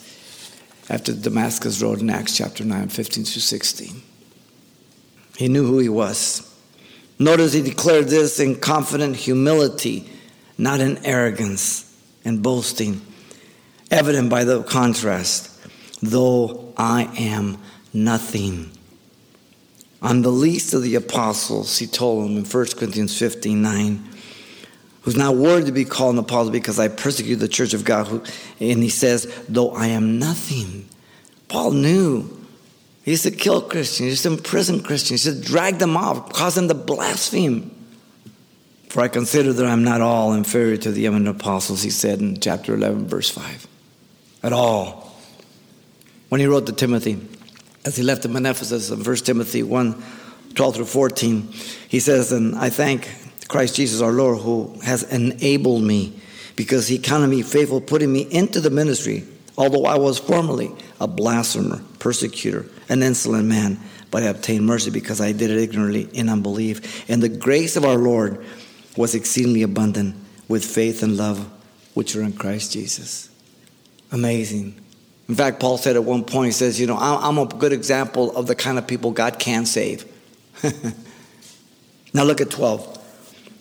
after 0.90 1.12
the 1.14 1.22
Damascus 1.22 1.82
Road 1.82 2.02
in 2.02 2.10
Acts 2.10 2.36
chapter 2.36 2.64
9, 2.64 2.90
15 2.90 3.24
through 3.24 3.42
16. 3.42 4.02
He 5.38 5.48
knew 5.48 5.66
who 5.66 5.80
he 5.80 5.90
was. 5.90 6.48
Notice 7.20 7.54
he 7.54 7.62
declared 7.62 8.08
this 8.08 8.40
in 8.40 8.56
confident 8.56 9.16
humility, 9.16 10.10
not 10.62 10.80
in 10.80 11.04
arrogance 11.04 11.92
and 12.24 12.44
boasting, 12.44 13.02
evident 13.90 14.30
by 14.30 14.44
the 14.44 14.62
contrast. 14.62 15.50
Though 16.04 16.74
I 16.78 17.12
am 17.18 17.58
nothing. 17.94 18.72
I'm 20.04 20.22
the 20.22 20.32
least 20.32 20.74
of 20.74 20.84
the 20.84 20.96
apostles, 20.96 21.80
he 21.80 21.88
told 21.88 22.26
them 22.26 22.38
in 22.38 22.46
1 22.46 22.66
Corinthians 22.78 23.18
15 23.18 23.62
9 23.62 24.08
who's 25.02 25.18
not 25.18 25.36
worthy 25.36 25.66
to 25.66 25.72
be 25.72 25.84
called 25.84 26.14
an 26.14 26.20
apostle 26.20 26.52
because 26.52 26.78
I 26.78 26.88
persecute 26.88 27.38
the 27.38 27.48
church 27.48 27.74
of 27.74 27.84
God. 27.84 28.06
Who, 28.06 28.24
and 28.60 28.84
he 28.84 28.90
says, 28.90 29.34
though 29.50 29.72
I 29.72 29.88
am 29.88 30.20
nothing. 30.20 30.88
Paul 31.48 31.72
knew. 31.72 32.38
He 33.04 33.10
used 33.10 33.24
to 33.24 33.32
kill 33.32 33.64
Christians, 33.64 33.98
he 33.98 34.10
used 34.10 34.24
to 34.24 34.34
imprison 34.34 34.84
Christians, 34.84 35.24
he 35.24 35.30
used 35.32 35.44
to 35.44 35.50
drag 35.52 35.80
them 35.80 35.98
off, 35.98 36.32
cause 36.34 36.54
them 36.54 36.68
to 36.68 36.76
blaspheme. 36.76 37.81
For 38.92 39.00
I 39.00 39.08
consider 39.08 39.54
that 39.54 39.66
I'm 39.66 39.86
not 39.86 40.02
all 40.02 40.34
inferior 40.34 40.76
to 40.76 40.92
the 40.92 41.08
eminent 41.08 41.40
apostles, 41.40 41.82
he 41.82 41.90
said 41.90 42.20
in 42.20 42.42
chapter 42.42 42.74
11, 42.74 43.08
verse 43.08 43.30
5. 43.30 43.66
At 44.44 44.52
all. 44.52 45.16
When 46.28 46.42
he 46.42 46.48
wrote 46.48 46.66
to 46.66 46.74
Timothy, 46.74 47.18
as 47.86 47.96
he 47.96 48.04
left 48.04 48.26
him 48.26 48.36
in 48.36 48.46
Ephesus 48.46 48.90
in 48.90 49.02
1 49.02 49.16
Timothy 49.16 49.64
1 49.64 50.04
12 50.56 50.76
through 50.76 50.86
14, 50.86 51.42
he 51.88 52.02
says, 52.02 52.34
And 52.34 52.54
I 52.54 52.70
thank 52.70 53.10
Christ 53.48 53.78
Jesus 53.78 54.02
our 54.02 54.12
Lord, 54.12 54.40
who 54.40 54.78
has 54.84 55.04
enabled 55.04 55.84
me 55.84 56.20
because 56.58 56.90
he 56.90 57.00
counted 57.00 57.28
me 57.28 57.44
faithful, 57.44 57.80
putting 57.80 58.12
me 58.12 58.24
into 58.24 58.60
the 58.60 58.72
ministry, 58.72 59.24
although 59.58 59.86
I 59.86 59.96
was 59.96 60.20
formerly 60.20 60.70
a 61.00 61.08
blasphemer, 61.08 61.82
persecutor, 62.00 62.66
an 62.90 63.04
insolent 63.04 63.48
man, 63.48 63.80
but 64.12 64.24
I 64.24 64.26
obtained 64.26 64.66
mercy 64.66 64.92
because 64.92 65.22
I 65.22 65.32
did 65.32 65.50
it 65.50 65.60
ignorantly 65.60 66.10
in 66.12 66.28
unbelief. 66.28 67.10
And 67.10 67.24
the 67.24 67.30
grace 67.30 67.78
of 67.78 67.86
our 67.86 67.96
Lord 67.96 68.46
was 68.98 69.16
exceedingly 69.16 69.64
abundant 69.64 70.16
with 70.48 70.66
faith 70.66 71.04
and 71.04 71.18
love 71.18 71.50
which 71.94 72.16
are 72.16 72.22
in 72.22 72.34
Christ 72.34 72.74
Jesus. 72.74 73.30
Amazing. 74.12 74.76
In 75.30 75.36
fact, 75.36 75.60
Paul 75.60 75.78
said 75.78 75.96
at 75.96 76.04
one 76.04 76.24
point, 76.24 76.48
he 76.48 76.52
says, 76.52 76.80
You 76.80 76.88
know, 76.88 76.98
I'm 76.98 77.38
a 77.38 77.46
good 77.46 77.72
example 77.72 78.36
of 78.36 78.48
the 78.48 78.56
kind 78.56 78.78
of 78.78 78.88
people 78.88 79.12
God 79.12 79.40
can 79.40 79.66
save. 79.66 80.06
now 82.14 82.24
look 82.24 82.42
at 82.42 82.50
12. 82.50 82.98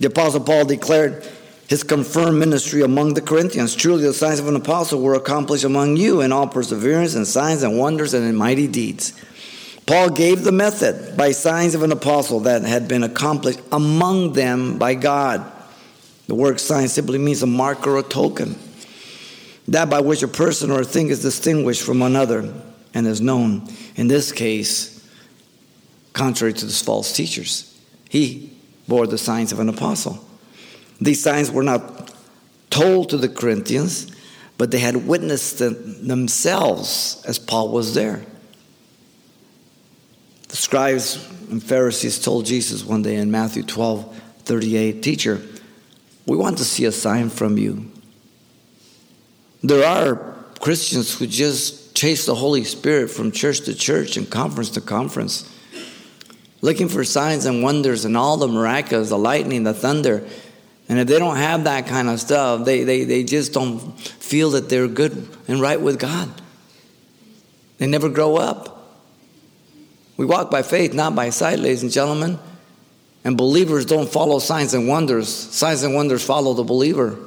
The 0.00 0.08
Apostle 0.08 0.40
Paul 0.40 0.64
declared 0.64 1.28
his 1.68 1.84
confirmed 1.84 2.38
ministry 2.38 2.82
among 2.82 3.14
the 3.14 3.20
Corinthians. 3.20 3.76
Truly, 3.76 4.02
the 4.02 4.12
signs 4.12 4.40
of 4.40 4.48
an 4.48 4.56
apostle 4.56 5.00
were 5.00 5.14
accomplished 5.14 5.62
among 5.62 5.96
you 5.96 6.20
in 6.20 6.32
all 6.32 6.48
perseverance 6.48 7.14
and 7.14 7.24
signs 7.24 7.62
and 7.62 7.78
wonders 7.78 8.12
and 8.12 8.26
in 8.26 8.34
mighty 8.34 8.66
deeds. 8.66 9.12
Paul 9.90 10.10
gave 10.10 10.44
the 10.44 10.52
method 10.52 11.16
by 11.16 11.32
signs 11.32 11.74
of 11.74 11.82
an 11.82 11.90
apostle 11.90 12.38
that 12.40 12.62
had 12.62 12.86
been 12.86 13.02
accomplished 13.02 13.58
among 13.72 14.34
them 14.34 14.78
by 14.78 14.94
God. 14.94 15.44
The 16.28 16.36
word 16.36 16.60
sign 16.60 16.86
simply 16.86 17.18
means 17.18 17.42
a 17.42 17.48
mark 17.48 17.88
or 17.88 17.98
a 17.98 18.04
token, 18.04 18.54
that 19.66 19.90
by 19.90 19.98
which 19.98 20.22
a 20.22 20.28
person 20.28 20.70
or 20.70 20.82
a 20.82 20.84
thing 20.84 21.08
is 21.08 21.22
distinguished 21.22 21.82
from 21.82 22.02
another 22.02 22.54
and 22.94 23.04
is 23.04 23.20
known. 23.20 23.66
In 23.96 24.06
this 24.06 24.30
case, 24.30 25.04
contrary 26.12 26.52
to 26.52 26.66
the 26.66 26.72
false 26.72 27.12
teachers, 27.12 27.76
he 28.08 28.56
bore 28.86 29.08
the 29.08 29.18
signs 29.18 29.50
of 29.50 29.58
an 29.58 29.68
apostle. 29.68 30.24
These 31.00 31.20
signs 31.20 31.50
were 31.50 31.64
not 31.64 32.14
told 32.70 33.10
to 33.10 33.16
the 33.16 33.28
Corinthians, 33.28 34.06
but 34.56 34.70
they 34.70 34.78
had 34.78 35.08
witnessed 35.08 35.58
them 35.58 36.06
themselves 36.06 37.24
as 37.26 37.40
Paul 37.40 37.70
was 37.70 37.94
there. 37.94 38.24
The 40.50 40.56
scribes 40.56 41.28
and 41.50 41.62
Pharisees 41.62 42.18
told 42.18 42.44
Jesus 42.44 42.84
one 42.84 43.02
day 43.02 43.16
in 43.16 43.30
Matthew 43.30 43.62
12 43.62 44.16
38, 44.42 45.02
Teacher, 45.02 45.40
we 46.26 46.36
want 46.36 46.58
to 46.58 46.64
see 46.64 46.84
a 46.84 46.92
sign 46.92 47.30
from 47.30 47.56
you. 47.56 47.90
There 49.62 49.86
are 49.86 50.34
Christians 50.58 51.16
who 51.16 51.26
just 51.28 51.94
chase 51.94 52.26
the 52.26 52.34
Holy 52.34 52.64
Spirit 52.64 53.10
from 53.10 53.30
church 53.30 53.60
to 53.62 53.74
church 53.74 54.16
and 54.16 54.28
conference 54.28 54.70
to 54.70 54.80
conference 54.80 55.48
looking 56.62 56.88
for 56.88 57.04
signs 57.04 57.46
and 57.46 57.62
wonders 57.62 58.04
and 58.04 58.16
all 58.16 58.36
the 58.36 58.48
miraculous, 58.48 59.08
the 59.08 59.18
lightning, 59.18 59.62
the 59.62 59.74
thunder. 59.74 60.26
And 60.88 60.98
if 60.98 61.06
they 61.06 61.18
don't 61.18 61.36
have 61.36 61.64
that 61.64 61.86
kind 61.86 62.08
of 62.08 62.20
stuff, 62.20 62.64
they, 62.64 62.84
they, 62.84 63.04
they 63.04 63.22
just 63.22 63.52
don't 63.52 63.98
feel 63.98 64.50
that 64.50 64.68
they're 64.68 64.88
good 64.88 65.28
and 65.48 65.60
right 65.60 65.80
with 65.80 65.98
God. 65.98 66.28
They 67.78 67.86
never 67.86 68.08
grow 68.08 68.36
up. 68.36 68.79
We 70.20 70.26
walk 70.26 70.50
by 70.50 70.60
faith, 70.60 70.92
not 70.92 71.14
by 71.14 71.30
sight, 71.30 71.60
ladies 71.60 71.82
and 71.82 71.90
gentlemen. 71.90 72.38
And 73.24 73.38
believers 73.38 73.86
don't 73.86 74.06
follow 74.06 74.38
signs 74.38 74.74
and 74.74 74.86
wonders. 74.86 75.30
Signs 75.34 75.82
and 75.82 75.94
wonders 75.94 76.22
follow 76.22 76.52
the 76.52 76.62
believer. 76.62 77.18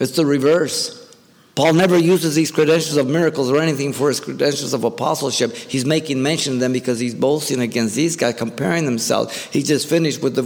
It's 0.00 0.12
the 0.12 0.24
reverse. 0.24 1.14
Paul 1.54 1.74
never 1.74 1.98
uses 1.98 2.34
these 2.34 2.50
credentials 2.50 2.96
of 2.96 3.08
miracles 3.08 3.50
or 3.50 3.60
anything 3.60 3.92
for 3.92 4.08
his 4.08 4.20
credentials 4.20 4.72
of 4.72 4.84
apostleship. 4.84 5.54
He's 5.54 5.84
making 5.84 6.22
mention 6.22 6.54
of 6.54 6.60
them 6.60 6.72
because 6.72 6.98
he's 6.98 7.14
boasting 7.14 7.60
against 7.60 7.94
these 7.94 8.16
guys, 8.16 8.36
comparing 8.36 8.86
themselves. 8.86 9.36
He 9.52 9.62
just 9.62 9.86
finished 9.86 10.22
with 10.22 10.36
the 10.36 10.44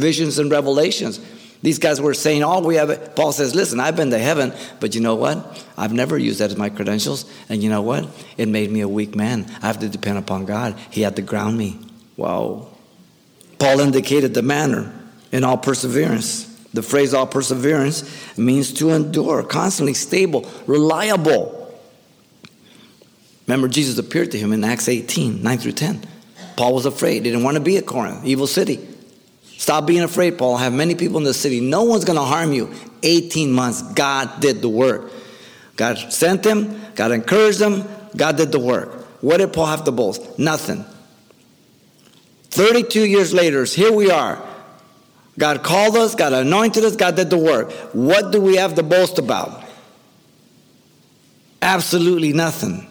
visions 0.00 0.38
and 0.38 0.48
revelations. 0.48 1.18
These 1.62 1.78
guys 1.78 2.00
were 2.00 2.14
saying, 2.14 2.42
all 2.42 2.62
we 2.62 2.76
have, 2.76 2.88
it. 2.88 3.14
Paul 3.14 3.32
says, 3.32 3.54
listen, 3.54 3.80
I've 3.80 3.96
been 3.96 4.10
to 4.10 4.18
heaven, 4.18 4.54
but 4.80 4.94
you 4.94 5.02
know 5.02 5.14
what? 5.14 5.66
I've 5.76 5.92
never 5.92 6.16
used 6.16 6.40
that 6.40 6.50
as 6.50 6.56
my 6.56 6.70
credentials. 6.70 7.30
And 7.50 7.62
you 7.62 7.68
know 7.68 7.82
what? 7.82 8.08
It 8.38 8.48
made 8.48 8.70
me 8.70 8.80
a 8.80 8.88
weak 8.88 9.14
man. 9.14 9.46
I 9.62 9.66
have 9.66 9.80
to 9.80 9.88
depend 9.88 10.16
upon 10.16 10.46
God. 10.46 10.78
He 10.90 11.02
had 11.02 11.16
to 11.16 11.22
ground 11.22 11.58
me. 11.58 11.78
Wow. 12.16 12.68
Paul 13.58 13.80
indicated 13.80 14.32
the 14.32 14.42
manner 14.42 14.90
in 15.32 15.44
all 15.44 15.58
perseverance. 15.58 16.46
The 16.72 16.82
phrase 16.82 17.12
all 17.12 17.26
perseverance 17.26 18.38
means 18.38 18.72
to 18.74 18.90
endure, 18.90 19.42
constantly 19.42 19.94
stable, 19.94 20.48
reliable. 20.66 21.56
Remember, 23.46 23.68
Jesus 23.68 23.98
appeared 23.98 24.30
to 24.30 24.38
him 24.38 24.52
in 24.52 24.64
Acts 24.64 24.88
18, 24.88 25.42
9 25.42 25.58
through 25.58 25.72
10. 25.72 26.06
Paul 26.56 26.74
was 26.74 26.86
afraid. 26.86 27.14
He 27.14 27.20
didn't 27.20 27.42
want 27.42 27.56
to 27.56 27.60
be 27.60 27.76
at 27.76 27.84
Corinth, 27.84 28.24
evil 28.24 28.46
city. 28.46 28.86
Stop 29.60 29.86
being 29.86 30.00
afraid, 30.00 30.38
Paul. 30.38 30.56
I 30.56 30.62
have 30.62 30.72
many 30.72 30.94
people 30.94 31.18
in 31.18 31.24
the 31.24 31.34
city. 31.34 31.60
No 31.60 31.82
one's 31.82 32.06
going 32.06 32.18
to 32.18 32.24
harm 32.24 32.54
you. 32.54 32.72
18 33.02 33.52
months, 33.52 33.82
God 33.82 34.40
did 34.40 34.62
the 34.62 34.70
work. 34.70 35.12
God 35.76 35.98
sent 36.10 36.46
him, 36.46 36.80
God 36.94 37.12
encouraged 37.12 37.60
him, 37.60 37.84
God 38.16 38.38
did 38.38 38.52
the 38.52 38.58
work. 38.58 39.04
What 39.20 39.36
did 39.36 39.52
Paul 39.52 39.66
have 39.66 39.84
to 39.84 39.92
boast? 39.92 40.38
Nothing. 40.38 40.86
32 42.48 43.04
years 43.04 43.34
later, 43.34 43.64
here 43.64 43.92
we 43.92 44.10
are. 44.10 44.42
God 45.38 45.62
called 45.62 45.94
us, 45.94 46.14
God 46.14 46.32
anointed 46.32 46.82
us, 46.82 46.96
God 46.96 47.16
did 47.16 47.28
the 47.28 47.36
work. 47.36 47.70
What 47.92 48.32
do 48.32 48.40
we 48.40 48.56
have 48.56 48.76
to 48.76 48.82
boast 48.82 49.18
about? 49.18 49.62
Absolutely 51.60 52.32
nothing. 52.32 52.89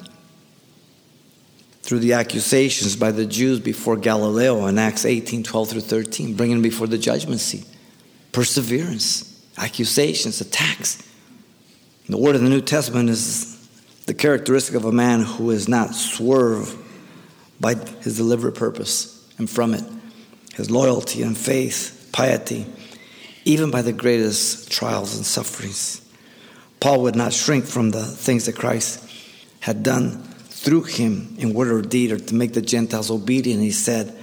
Through 1.89 2.01
the 2.01 2.13
accusations 2.13 2.96
by 2.96 3.10
the 3.10 3.25
Jews 3.25 3.60
before 3.60 3.98
Gallio 3.98 4.67
in 4.67 4.77
Acts 4.77 5.05
18 5.05 5.41
12 5.41 5.69
through 5.69 5.81
13, 5.81 6.36
bringing 6.36 6.62
before 6.62 6.86
the 6.86 7.00
judgment 7.00 7.39
seat. 7.39 7.65
Perseverance, 8.31 9.43
accusations, 9.58 10.39
attacks. 10.39 11.01
The 12.08 12.15
word 12.15 12.36
of 12.36 12.43
the 12.43 12.50
New 12.50 12.62
Testament 12.62 13.10
is 13.10 13.67
the 14.05 14.13
characteristic 14.13 14.75
of 14.75 14.86
a 14.86 14.91
man 14.91 15.22
who 15.22 15.50
is 15.50 15.67
not 15.67 15.96
swerved 15.96 16.77
by 17.60 17.74
his 17.74 18.17
deliberate 18.17 18.53
purpose 18.53 19.27
and 19.39 19.50
from 19.50 19.74
it. 19.74 19.84
His 20.53 20.69
loyalty 20.69 21.24
and 21.24 21.36
faith 21.36 22.12
piety, 22.12 22.67
even 23.46 23.72
by 23.72 23.81
the 23.81 23.93
greatest 23.93 24.72
trials 24.72 25.15
and 25.15 25.25
sufferings. 25.25 26.08
Paul 26.79 27.01
would 27.01 27.15
not 27.15 27.34
shrink 27.34 27.65
from 27.65 27.89
the 27.89 28.05
things 28.05 28.46
that 28.46 28.55
Christ 28.55 29.03
had 29.62 29.81
done 29.81 30.28
through 30.60 30.84
him 30.84 31.36
in 31.38 31.54
word 31.54 31.70
or 31.70 31.82
deed 31.82 32.12
or 32.12 32.20
to 32.20 32.36
make 32.36 32.51
the 32.51 32.62
Gentiles 32.62 33.10
obedient. 33.10 33.62
He 33.62 33.72
said, 33.72 34.13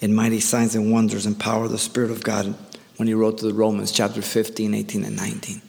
in 0.00 0.12
mighty 0.12 0.40
signs 0.40 0.74
and 0.74 0.90
wonders 0.92 1.24
and 1.24 1.38
power 1.38 1.64
of 1.64 1.70
the 1.70 1.78
Spirit 1.78 2.10
of 2.10 2.22
God 2.24 2.52
when 2.96 3.06
he 3.06 3.14
wrote 3.14 3.38
to 3.38 3.46
the 3.46 3.54
Romans, 3.54 3.92
chapter 3.92 4.20
15, 4.20 4.74
18, 4.74 5.04
and 5.04 5.16
19. 5.16 5.62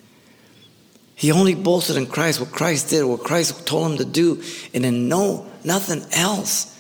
He 1.14 1.32
only 1.32 1.54
boasted 1.54 1.96
in 1.96 2.08
Christ, 2.08 2.40
what 2.40 2.52
Christ 2.52 2.90
did, 2.90 3.04
what 3.06 3.24
Christ 3.24 3.68
told 3.68 3.92
him 3.92 3.98
to 4.00 4.06
do, 4.06 4.42
and 4.74 4.84
in 4.84 5.08
no, 5.08 5.46
nothing 5.64 6.04
else. 6.12 6.76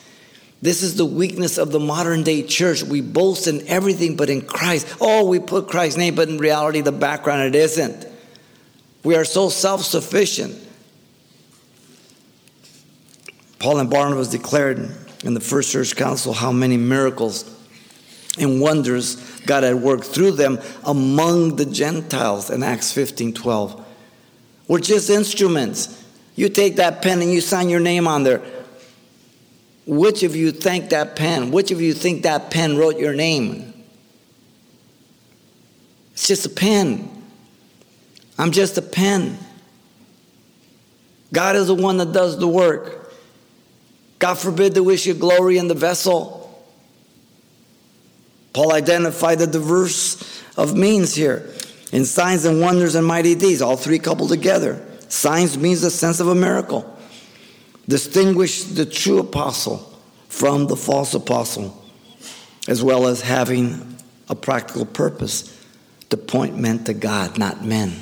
This 0.61 0.81
is 0.81 0.95
the 0.95 1.05
weakness 1.05 1.59
of 1.59 1.71
the 1.71 1.79
modern 1.79 2.23
day 2.23 2.41
church. 2.41 2.81
We 2.81 3.01
boast 3.01 3.47
in 3.47 3.67
everything 3.67 4.15
but 4.15 4.31
in 4.31 4.41
Christ. 4.41 4.97
Oh, 4.99 5.29
we 5.29 5.37
put 5.37 5.69
Christ's 5.69 5.97
name, 5.97 6.15
but 6.15 6.29
in 6.29 6.39
reality, 6.39 6.81
the 6.81 6.91
background, 6.91 7.43
it 7.43 7.55
isn't. 7.55 8.07
We 9.03 9.15
are 9.15 9.25
so 9.25 9.49
self 9.49 9.83
sufficient. 9.83 10.64
Paul 13.65 13.79
and 13.79 13.89
Barnabas 13.89 14.27
declared 14.27 14.91
in 15.23 15.33
the 15.33 15.39
first 15.39 15.71
church 15.71 15.95
council 15.95 16.33
how 16.33 16.51
many 16.51 16.77
miracles 16.77 17.51
and 18.37 18.61
wonders 18.61 19.15
God 19.39 19.63
had 19.63 19.77
worked 19.77 20.03
through 20.03 20.33
them 20.33 20.59
among 20.83 21.55
the 21.55 21.65
Gentiles 21.65 22.51
in 22.51 22.61
Acts 22.61 22.91
15 22.91 23.33
12. 23.33 23.83
We're 24.67 24.77
just 24.77 25.09
instruments. 25.09 26.05
You 26.35 26.47
take 26.47 26.75
that 26.75 27.01
pen 27.01 27.23
and 27.23 27.33
you 27.33 27.41
sign 27.41 27.69
your 27.69 27.79
name 27.79 28.07
on 28.07 28.23
there. 28.23 28.43
Which 29.87 30.21
of 30.21 30.35
you 30.35 30.51
think 30.51 30.91
that 30.91 31.15
pen? 31.15 31.49
Which 31.49 31.71
of 31.71 31.81
you 31.81 31.95
think 31.95 32.21
that 32.21 32.51
pen 32.51 32.77
wrote 32.77 32.99
your 32.99 33.15
name? 33.15 33.73
It's 36.13 36.27
just 36.27 36.45
a 36.45 36.49
pen. 36.49 37.09
I'm 38.37 38.51
just 38.51 38.77
a 38.77 38.83
pen. 38.83 39.39
God 41.33 41.55
is 41.55 41.65
the 41.65 41.73
one 41.73 41.97
that 41.97 42.11
does 42.11 42.37
the 42.37 42.47
work. 42.47 43.01
God 44.19 44.35
forbid 44.35 44.73
that 44.75 44.83
we 44.83 44.97
should 44.97 45.19
glory 45.19 45.57
in 45.57 45.67
the 45.67 45.73
vessel. 45.73 46.41
Paul 48.53 48.71
identified 48.71 49.39
the 49.39 49.47
diverse 49.47 50.41
of 50.57 50.75
means 50.75 51.13
here 51.13 51.51
in 51.91 52.05
signs 52.05 52.45
and 52.45 52.61
wonders 52.61 52.95
and 52.95 53.05
mighty 53.05 53.35
deeds, 53.35 53.61
all 53.61 53.77
three 53.77 53.99
coupled 53.99 54.29
together. 54.29 54.81
Signs 55.09 55.57
means 55.57 55.81
the 55.81 55.91
sense 55.91 56.19
of 56.19 56.27
a 56.27 56.35
miracle. 56.35 56.97
Distinguish 57.87 58.63
the 58.63 58.85
true 58.85 59.19
apostle 59.19 59.77
from 60.27 60.67
the 60.67 60.75
false 60.75 61.13
apostle, 61.13 61.83
as 62.67 62.81
well 62.83 63.07
as 63.07 63.21
having 63.21 63.97
a 64.27 64.35
practical 64.35 64.85
purpose 64.85 65.51
to 66.09 66.17
point 66.17 66.57
men 66.57 66.83
to 66.85 66.93
God, 66.93 67.37
not 67.37 67.63
men. 67.63 67.93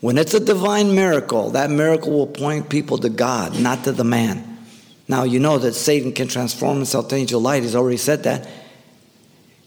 When 0.00 0.18
it's 0.18 0.34
a 0.34 0.40
divine 0.40 0.94
miracle, 0.94 1.50
that 1.50 1.70
miracle 1.70 2.12
will 2.12 2.26
point 2.26 2.68
people 2.68 2.98
to 2.98 3.08
God, 3.08 3.58
not 3.58 3.84
to 3.84 3.92
the 3.92 4.04
man. 4.04 4.55
Now, 5.08 5.22
you 5.22 5.38
know 5.38 5.58
that 5.58 5.74
Satan 5.74 6.12
can 6.12 6.28
transform 6.28 6.76
himself 6.76 7.08
to 7.08 7.14
angel 7.14 7.40
light. 7.40 7.62
He's 7.62 7.76
already 7.76 7.96
said 7.96 8.24
that. 8.24 8.48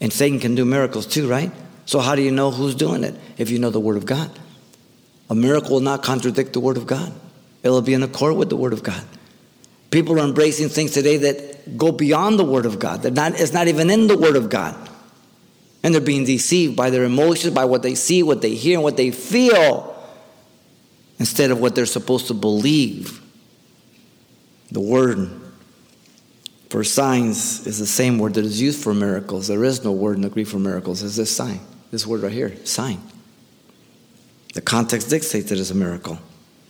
And 0.02 0.12
Satan 0.12 0.40
can 0.40 0.56
do 0.56 0.66
miracles 0.66 1.06
too, 1.06 1.28
right? 1.28 1.52
So, 1.86 2.00
how 2.00 2.16
do 2.16 2.22
you 2.22 2.32
know 2.32 2.52
who's 2.52 2.76
doing 2.76 3.04
it? 3.04 3.16
If 3.38 3.50
you 3.50 3.60
know 3.60 3.70
the 3.70 3.80
Word 3.80 3.98
of 3.98 4.06
God. 4.06 4.30
A 5.30 5.36
miracle 5.36 5.72
will 5.72 5.80
not 5.82 6.04
contradict 6.04 6.54
the 6.54 6.60
Word 6.60 6.78
of 6.78 6.88
God, 6.88 7.14
it'll 7.64 7.82
be 7.82 7.94
in 7.94 8.04
accord 8.04 8.36
with 8.36 8.50
the 8.50 8.58
Word 8.58 8.74
of 8.74 8.84
God. 8.84 9.04
People 9.92 10.20
are 10.20 10.24
embracing 10.24 10.70
things 10.70 10.92
today 10.92 11.18
that 11.18 11.78
go 11.78 11.92
beyond 11.92 12.38
the 12.38 12.46
Word 12.46 12.66
of 12.66 12.80
God. 12.80 13.12
Not, 13.14 13.40
it's 13.40 13.54
not 13.54 13.68
even 13.68 13.90
in 13.90 14.08
the 14.08 14.18
Word 14.18 14.36
of 14.36 14.50
God. 14.50 14.76
And 15.82 15.94
they're 15.94 16.02
being 16.02 16.26
deceived 16.26 16.76
by 16.76 16.90
their 16.90 17.06
emotions, 17.06 17.54
by 17.54 17.66
what 17.66 17.82
they 17.82 17.96
see, 17.96 18.22
what 18.22 18.42
they 18.42 18.54
hear, 18.54 18.76
and 18.76 18.84
what 18.84 18.98
they 18.98 19.12
feel, 19.12 19.96
instead 21.18 21.52
of 21.52 21.60
what 21.60 21.74
they're 21.74 21.86
supposed 21.86 22.28
to 22.28 22.34
believe. 22.34 23.22
The 24.72 24.80
Word 24.80 25.40
for 26.70 26.84
signs 26.84 27.66
is 27.66 27.80
the 27.80 27.88
same 27.88 28.20
word 28.20 28.36
that 28.36 28.46
is 28.46 28.62
used 28.62 28.84
for 28.84 28.94
miracles. 28.94 29.48
There 29.48 29.64
is 29.64 29.84
no 29.84 29.92
word 29.92 30.18
in 30.18 30.22
the 30.22 30.30
Greek 30.30 30.48
for 30.48 30.60
miracles, 30.60 31.02
it's 31.02 31.16
this 31.16 31.36
sign. 31.36 31.60
This 31.92 32.06
word 32.06 32.22
right 32.22 32.32
here, 32.32 32.56
sign. 32.66 33.02
The 34.54 34.62
context 34.62 35.10
dictates 35.10 35.52
it 35.52 35.60
as 35.60 35.72
a 35.72 35.76
miracle. 35.76 36.20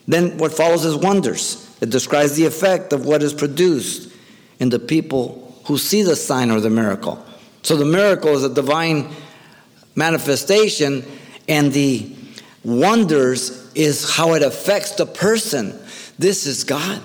Then 0.07 0.37
what 0.37 0.53
follows 0.53 0.85
is 0.85 0.95
wonders. 0.95 1.65
It 1.81 1.89
describes 1.89 2.35
the 2.35 2.45
effect 2.45 2.93
of 2.93 3.05
what 3.05 3.21
is 3.21 3.33
produced 3.33 4.13
in 4.59 4.69
the 4.69 4.79
people 4.79 5.61
who 5.65 5.77
see 5.77 6.01
the 6.01 6.15
sign 6.15 6.49
or 6.49 6.61
the 6.61 6.69
miracle. 6.69 7.23
So 7.61 7.75
the 7.75 7.85
miracle 7.85 8.29
is 8.29 8.43
a 8.43 8.53
divine 8.53 9.09
manifestation, 9.95 11.03
and 11.49 11.73
the 11.73 12.15
wonders 12.63 13.71
is 13.75 14.15
how 14.15 14.33
it 14.33 14.43
affects 14.43 14.91
the 14.91 15.05
person. 15.05 15.77
This 16.17 16.45
is 16.45 16.63
God. 16.63 17.01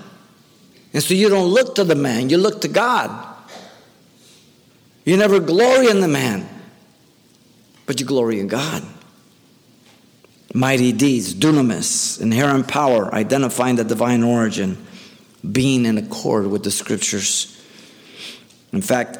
And 0.95 1.03
so 1.03 1.13
you 1.13 1.27
don't 1.27 1.49
look 1.49 1.75
to 1.75 1.83
the 1.83 1.93
man, 1.93 2.29
you 2.29 2.37
look 2.37 2.61
to 2.61 2.69
God. 2.69 3.11
You 5.03 5.17
never 5.17 5.41
glory 5.41 5.89
in 5.89 5.99
the 5.99 6.07
man, 6.07 6.47
but 7.85 7.99
you 7.99 8.05
glory 8.05 8.39
in 8.39 8.47
God. 8.47 8.81
Mighty 10.53 10.93
deeds, 10.93 11.35
dunamis, 11.35 12.21
inherent 12.21 12.69
power, 12.69 13.13
identifying 13.13 13.75
the 13.75 13.83
divine 13.83 14.23
origin, 14.23 14.77
being 15.51 15.85
in 15.85 15.97
accord 15.97 16.47
with 16.47 16.63
the 16.63 16.71
scriptures. 16.71 17.61
In 18.71 18.81
fact, 18.81 19.17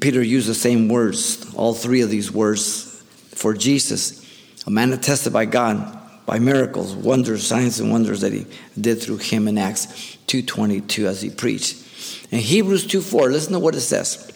Peter 0.00 0.20
used 0.20 0.48
the 0.48 0.54
same 0.54 0.88
words, 0.88 1.54
all 1.54 1.74
three 1.74 2.00
of 2.00 2.10
these 2.10 2.32
words, 2.32 3.04
for 3.36 3.54
Jesus, 3.54 4.26
a 4.66 4.70
man 4.70 4.92
attested 4.92 5.32
by 5.32 5.44
God 5.44 5.97
by 6.28 6.38
miracles, 6.38 6.94
wonders, 6.94 7.46
signs, 7.46 7.80
and 7.80 7.90
wonders 7.90 8.20
that 8.20 8.34
he 8.34 8.44
did 8.78 9.00
through 9.00 9.16
him 9.16 9.48
in 9.48 9.56
Acts 9.56 9.86
2.22 10.26 11.06
as 11.06 11.22
he 11.22 11.30
preached. 11.30 11.82
In 12.30 12.38
Hebrews 12.38 12.86
2.4, 12.86 13.32
listen 13.32 13.54
to 13.54 13.58
what 13.58 13.74
it 13.74 13.80
says. 13.80 14.30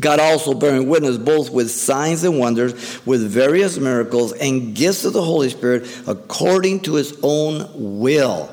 God 0.00 0.20
also 0.20 0.54
bearing 0.54 0.88
witness 0.88 1.18
both 1.18 1.50
with 1.50 1.70
signs 1.70 2.24
and 2.24 2.38
wonders, 2.38 3.04
with 3.04 3.30
various 3.30 3.76
miracles 3.76 4.32
and 4.32 4.74
gifts 4.74 5.04
of 5.04 5.12
the 5.12 5.22
Holy 5.22 5.50
Spirit 5.50 5.86
according 6.06 6.80
to 6.80 6.94
his 6.94 7.18
own 7.22 8.00
will. 8.00 8.48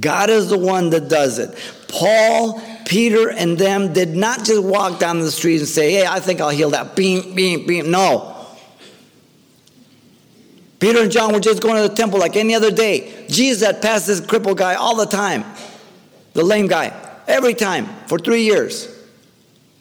God 0.00 0.30
is 0.30 0.48
the 0.48 0.58
one 0.58 0.88
that 0.90 1.10
does 1.10 1.38
it. 1.38 1.58
Paul, 1.88 2.58
Peter, 2.86 3.30
and 3.30 3.58
them 3.58 3.92
did 3.92 4.16
not 4.16 4.46
just 4.46 4.62
walk 4.62 4.98
down 4.98 5.20
the 5.20 5.30
street 5.30 5.58
and 5.58 5.68
say, 5.68 5.92
Hey, 5.92 6.06
I 6.06 6.20
think 6.20 6.40
I'll 6.40 6.48
heal 6.48 6.70
that. 6.70 6.96
Beam, 6.96 7.34
beam, 7.34 7.66
beam. 7.66 7.90
No. 7.90 8.35
Peter 10.78 11.00
and 11.02 11.10
John 11.10 11.32
were 11.32 11.40
just 11.40 11.62
going 11.62 11.82
to 11.82 11.88
the 11.88 11.94
temple 11.94 12.18
like 12.18 12.36
any 12.36 12.54
other 12.54 12.70
day. 12.70 13.26
Jesus 13.28 13.66
had 13.66 13.80
passed 13.80 14.06
this 14.06 14.20
crippled 14.20 14.58
guy 14.58 14.74
all 14.74 14.96
the 14.96 15.06
time, 15.06 15.44
the 16.34 16.42
lame 16.42 16.66
guy, 16.66 16.92
every 17.26 17.54
time 17.54 17.86
for 18.06 18.18
three 18.18 18.42
years 18.42 18.92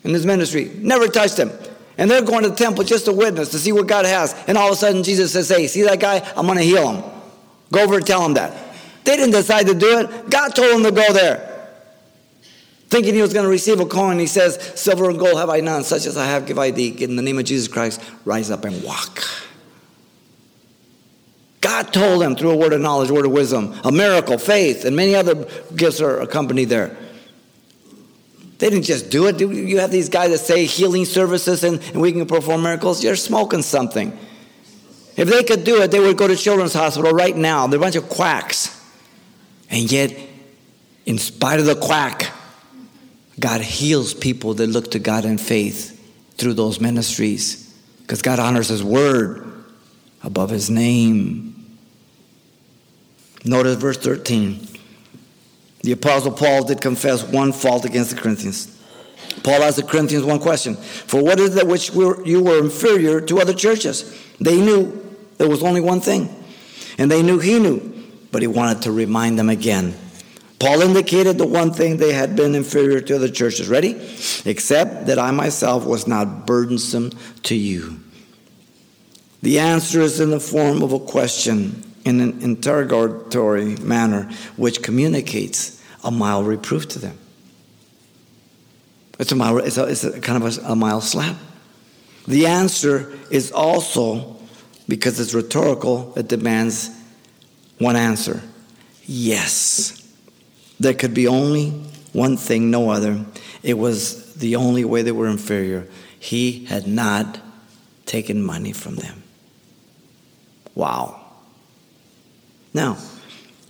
in 0.04 0.14
his 0.14 0.26
ministry. 0.26 0.72
Never 0.78 1.08
touched 1.08 1.38
him. 1.38 1.52
And 1.98 2.12
they're 2.12 2.22
going 2.22 2.44
to 2.44 2.50
the 2.50 2.56
temple 2.56 2.84
just 2.84 3.06
to 3.06 3.14
witness, 3.14 3.50
to 3.50 3.60
see 3.60 3.72
what 3.72 3.88
God 3.88 4.06
has. 4.06 4.36
And 4.48 4.58
all 4.58 4.68
of 4.68 4.74
a 4.74 4.76
sudden, 4.76 5.04
Jesus 5.04 5.32
says, 5.32 5.50
Hey, 5.50 5.68
see 5.68 5.84
that 5.84 6.00
guy? 6.00 6.18
I'm 6.36 6.46
going 6.46 6.58
to 6.58 6.64
heal 6.64 6.92
him. 6.92 7.12
Go 7.72 7.84
over 7.84 7.98
and 7.98 8.06
tell 8.06 8.26
him 8.26 8.34
that. 8.34 8.54
They 9.06 9.16
didn't 9.16 9.32
decide 9.32 9.68
to 9.68 9.74
do 9.74 10.00
it. 10.00 10.30
God 10.30 10.50
told 10.50 10.76
them 10.76 10.84
to 10.84 10.92
go 10.92 11.14
there. 11.14 11.52
Thinking 12.90 13.16
he 13.16 13.22
was 13.22 13.34
going 13.34 13.46
to 13.46 13.50
receive 13.50 13.80
a 13.80 13.86
coin, 13.86 14.20
he 14.20 14.28
says, 14.28 14.74
Silver 14.76 15.10
and 15.10 15.18
gold 15.18 15.38
have 15.38 15.50
I 15.50 15.60
none, 15.60 15.84
such 15.84 16.06
as 16.06 16.18
I 16.18 16.26
have 16.26 16.46
give 16.46 16.60
I 16.60 16.72
thee. 16.72 16.96
In 17.04 17.16
the 17.16 17.22
name 17.22 17.40
of 17.40 17.46
Jesus 17.46 17.68
Christ, 17.68 18.02
rise 18.26 18.52
up 18.52 18.66
and 18.66 18.84
walk. 18.84 19.24
God 21.76 21.92
told 21.92 22.22
them 22.22 22.38
through 22.38 22.52
a 22.52 22.56
word 22.56 22.72
of 22.72 22.80
knowledge, 22.80 23.12
word 23.12 23.26
of 23.26 23.34
wisdom, 23.34 23.78
a 23.84 23.92
miracle, 23.92 24.38
faith, 24.38 24.86
and 24.86 24.96
many 24.96 25.14
other 25.14 25.46
gifts 25.76 26.00
are 26.00 26.22
accompanied 26.22 26.70
there. 26.70 26.96
They 28.60 28.70
didn't 28.70 28.86
just 28.86 29.10
do 29.10 29.28
it. 29.28 29.42
You 29.42 29.80
have 29.80 29.92
these 29.92 30.08
guys 30.08 30.32
that 30.32 30.38
say 30.38 30.64
healing 30.64 31.04
services 31.04 31.66
and, 31.66 31.82
and 31.92 32.00
we 32.00 32.14
can 32.14 32.26
perform 32.28 32.64
miracles. 32.64 33.04
You're 33.04 33.18
smoking 33.18 33.62
something. 33.62 34.18
If 35.18 35.28
they 35.28 35.44
could 35.44 35.66
do 35.66 35.82
it, 35.82 35.92
they 35.92 36.00
would 36.00 36.16
go 36.18 36.30
to 36.30 36.38
Children's 36.38 36.74
Hospital 36.74 37.12
right 37.12 37.36
now. 37.36 37.68
They're 37.68 37.78
a 37.78 37.82
bunch 37.82 37.98
of 37.98 38.08
quacks. 38.08 38.82
And 39.70 39.92
yet, 39.92 40.18
in 41.06 41.18
spite 41.18 41.60
of 41.60 41.66
the 41.66 41.76
quack, 41.76 42.32
God 43.38 43.60
heals 43.60 44.14
people 44.14 44.54
that 44.54 44.68
look 44.68 44.92
to 44.92 45.00
God 45.00 45.26
in 45.26 45.38
faith 45.38 45.92
through 46.38 46.54
those 46.54 46.80
ministries 46.80 47.78
because 48.00 48.22
God 48.22 48.40
honors 48.40 48.70
His 48.70 48.82
word 48.82 49.66
above 50.24 50.52
His 50.52 50.70
name. 50.70 51.52
Notice 53.46 53.76
verse 53.76 53.98
13. 53.98 54.68
The 55.84 55.92
Apostle 55.92 56.32
Paul 56.32 56.64
did 56.64 56.82
confess 56.82 57.24
one 57.24 57.54
fault 57.54 57.86
against 57.86 58.10
the 58.10 58.20
Corinthians. 58.20 58.76
Paul 59.44 59.62
asked 59.62 59.78
the 59.78 59.84
Corinthians 59.84 60.26
one 60.26 60.40
question 60.40 60.76
For 60.76 61.24
what 61.24 61.40
is 61.40 61.54
that 61.56 61.68
which 61.68 61.94
you 61.94 62.42
were 62.44 62.58
inferior 62.58 63.22
to 63.22 63.40
other 63.40 63.54
churches? 63.54 64.20
They 64.40 64.60
knew 64.60 65.16
there 65.38 65.48
was 65.48 65.62
only 65.62 65.82
one 65.82 66.02
thing, 66.02 66.36
and 66.98 67.12
they 67.12 67.22
knew 67.22 67.38
he 67.38 67.60
knew, 67.60 68.04
but 68.32 68.42
he 68.42 68.48
wanted 68.48 68.82
to 68.84 68.92
remind 68.92 69.38
them 69.38 69.50
again. 69.50 69.96
Paul 70.58 70.82
indicated 70.82 71.38
the 71.38 71.46
one 71.46 71.72
thing 71.72 71.98
they 71.98 72.14
had 72.14 72.36
been 72.36 72.56
inferior 72.56 73.00
to 73.02 73.16
other 73.18 73.30
churches. 73.30 73.68
Ready? 73.68 73.92
Except 74.46 75.06
that 75.06 75.20
I 75.20 75.30
myself 75.30 75.86
was 75.86 76.08
not 76.08 76.48
burdensome 76.48 77.12
to 77.44 77.54
you. 77.54 78.00
The 79.44 79.60
answer 79.60 80.02
is 80.02 80.20
in 80.20 80.32
the 80.32 80.40
form 80.40 80.82
of 80.82 80.94
a 80.94 81.00
question 81.00 81.85
in 82.06 82.22
an 82.22 82.42
interrogatory 82.42 83.76
manner, 83.78 84.30
which 84.56 84.82
communicates 84.82 85.84
a 86.04 86.12
mild 86.12 86.48
reproof 86.48 86.88
to 86.90 87.00
them. 87.00 87.18
It's 89.20 89.32
a, 89.32 89.36
mile, 89.36 89.58
it's 89.58 89.78
a, 89.78 89.86
it's 89.86 90.04
a 90.04 90.20
kind 90.20 90.42
of 90.42 90.58
a, 90.58 90.72
a 90.72 90.76
mild 90.76 91.04
slap. 91.04 91.36
The 92.28 92.48
answer 92.48 93.18
is 93.30 93.52
also, 93.52 94.38
because 94.88 95.20
it's 95.20 95.34
rhetorical, 95.34 96.14
it 96.16 96.28
demands 96.28 96.90
one 97.78 97.96
answer 97.96 98.42
yes. 99.06 100.02
There 100.80 100.94
could 100.94 101.14
be 101.14 101.28
only 101.28 101.70
one 102.14 102.38
thing, 102.38 102.72
no 102.72 102.90
other. 102.90 103.26
It 103.64 103.76
was 103.76 104.36
the 104.36 104.56
only 104.56 104.86
way 104.86 105.02
they 105.02 105.12
were 105.12 105.28
inferior. 105.28 105.88
He 106.20 106.66
had 106.66 106.88
not 106.88 107.40
taken 108.06 108.44
money 108.44 108.72
from 108.72 108.96
them. 108.96 109.24
Wow. 110.74 111.25
Now, 112.76 112.98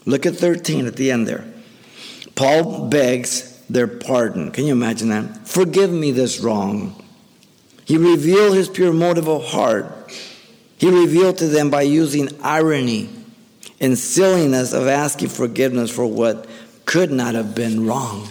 look 0.07 0.25
at 0.25 0.35
13 0.35 0.87
at 0.87 0.95
the 0.95 1.11
end 1.11 1.27
there. 1.27 1.45
Paul 2.33 2.89
begs 2.89 3.61
their 3.69 3.87
pardon. 3.87 4.51
Can 4.51 4.65
you 4.65 4.71
imagine 4.71 5.09
that? 5.09 5.47
Forgive 5.47 5.91
me 5.91 6.09
this 6.09 6.39
wrong. 6.39 6.99
He 7.85 7.97
revealed 7.97 8.55
his 8.55 8.67
pure 8.67 8.91
motive 8.91 9.29
of 9.29 9.45
heart. 9.45 10.11
He 10.79 10.89
revealed 10.89 11.37
to 11.37 11.47
them 11.47 11.69
by 11.69 11.83
using 11.83 12.29
irony 12.41 13.09
and 13.79 13.95
silliness 13.95 14.73
of 14.73 14.87
asking 14.87 15.29
forgiveness 15.29 15.91
for 15.91 16.07
what 16.07 16.49
could 16.85 17.11
not 17.11 17.35
have 17.35 17.53
been 17.53 17.85
wrong. 17.85 18.27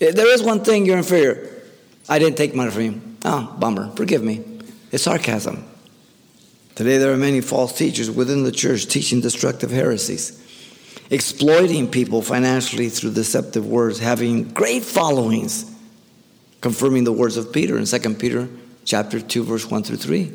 If 0.00 0.16
There 0.16 0.34
is 0.34 0.42
one 0.42 0.64
thing 0.64 0.84
you're 0.84 0.98
inferior. 0.98 1.62
I 2.08 2.18
didn't 2.18 2.36
take 2.36 2.56
money 2.56 2.72
from 2.72 2.82
you. 2.82 3.00
Oh, 3.24 3.56
bummer. 3.56 3.92
Forgive 3.94 4.24
me. 4.24 4.42
It's 4.90 5.04
sarcasm. 5.04 5.69
Today, 6.80 6.96
there 6.96 7.12
are 7.12 7.18
many 7.18 7.42
false 7.42 7.76
teachers 7.76 8.10
within 8.10 8.42
the 8.42 8.50
church 8.50 8.86
teaching 8.86 9.20
destructive 9.20 9.70
heresies, 9.70 10.42
exploiting 11.10 11.90
people 11.90 12.22
financially 12.22 12.88
through 12.88 13.12
deceptive 13.12 13.66
words, 13.66 13.98
having 13.98 14.44
great 14.44 14.82
followings, 14.82 15.70
confirming 16.62 17.04
the 17.04 17.12
words 17.12 17.36
of 17.36 17.52
Peter 17.52 17.76
in 17.76 17.84
2 17.84 18.14
Peter 18.14 18.48
chapter 18.86 19.20
2, 19.20 19.44
verse 19.44 19.70
1 19.70 19.82
through 19.82 19.98
3. 19.98 20.32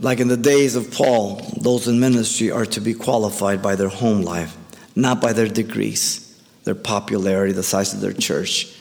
Like 0.00 0.18
in 0.18 0.28
the 0.28 0.38
days 0.38 0.76
of 0.76 0.90
Paul, 0.90 1.42
those 1.60 1.88
in 1.88 2.00
ministry 2.00 2.50
are 2.50 2.64
to 2.64 2.80
be 2.80 2.94
qualified 2.94 3.60
by 3.60 3.76
their 3.76 3.90
home 3.90 4.22
life, 4.22 4.56
not 4.96 5.20
by 5.20 5.34
their 5.34 5.48
degrees, 5.48 6.42
their 6.64 6.74
popularity, 6.74 7.52
the 7.52 7.62
size 7.62 7.92
of 7.92 8.00
their 8.00 8.14
church, 8.14 8.74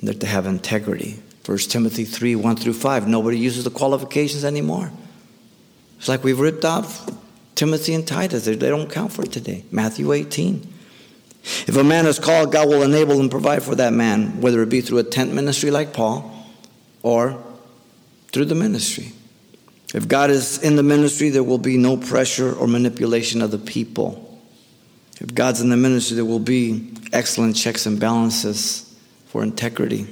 and 0.00 0.08
they're 0.08 0.18
to 0.18 0.26
have 0.26 0.46
integrity. 0.46 1.22
1 1.46 1.58
Timothy 1.58 2.04
3 2.04 2.34
1 2.34 2.56
through 2.56 2.72
5. 2.72 3.06
Nobody 3.06 3.38
uses 3.38 3.62
the 3.62 3.70
qualifications 3.70 4.44
anymore. 4.44 4.90
It's 5.98 6.08
like 6.08 6.24
we've 6.24 6.38
ripped 6.38 6.64
off 6.64 7.08
Timothy 7.54 7.94
and 7.94 8.06
Titus. 8.06 8.44
They 8.44 8.56
don't 8.56 8.90
count 8.90 9.12
for 9.12 9.24
today. 9.24 9.64
Matthew 9.70 10.12
18. 10.12 10.74
If 11.66 11.76
a 11.76 11.84
man 11.84 12.06
is 12.06 12.18
called, 12.18 12.52
God 12.52 12.68
will 12.68 12.82
enable 12.82 13.20
and 13.20 13.30
provide 13.30 13.62
for 13.62 13.74
that 13.76 13.92
man, 13.92 14.40
whether 14.40 14.62
it 14.62 14.68
be 14.68 14.80
through 14.80 14.98
a 14.98 15.04
tent 15.04 15.32
ministry 15.32 15.70
like 15.70 15.92
Paul 15.92 16.46
or 17.02 17.42
through 18.32 18.46
the 18.46 18.54
ministry. 18.54 19.12
If 19.94 20.06
God 20.06 20.30
is 20.30 20.62
in 20.62 20.76
the 20.76 20.82
ministry, 20.82 21.30
there 21.30 21.42
will 21.42 21.58
be 21.58 21.78
no 21.78 21.96
pressure 21.96 22.54
or 22.54 22.66
manipulation 22.66 23.40
of 23.40 23.50
the 23.50 23.58
people. 23.58 24.24
If 25.20 25.34
God's 25.34 25.60
in 25.60 25.70
the 25.70 25.76
ministry, 25.76 26.16
there 26.16 26.24
will 26.24 26.38
be 26.38 26.92
excellent 27.12 27.56
checks 27.56 27.86
and 27.86 27.98
balances 27.98 28.94
for 29.26 29.42
integrity. 29.42 30.06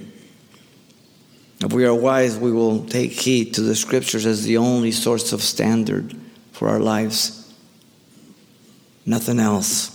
If 1.61 1.73
we 1.73 1.87
are 1.87 1.95
wise, 1.95 2.39
we 2.39 2.53
will 2.53 2.85
take 2.85 3.13
heed 3.13 3.55
to 3.55 3.63
the 3.63 3.75
scriptures 3.75 4.27
as 4.27 4.45
the 4.45 4.59
only 4.59 4.93
source 4.93 5.33
of 5.33 5.43
standard 5.43 6.15
for 6.53 6.69
our 6.69 6.79
lives. 6.79 7.55
Nothing 9.07 9.41
else. 9.41 9.93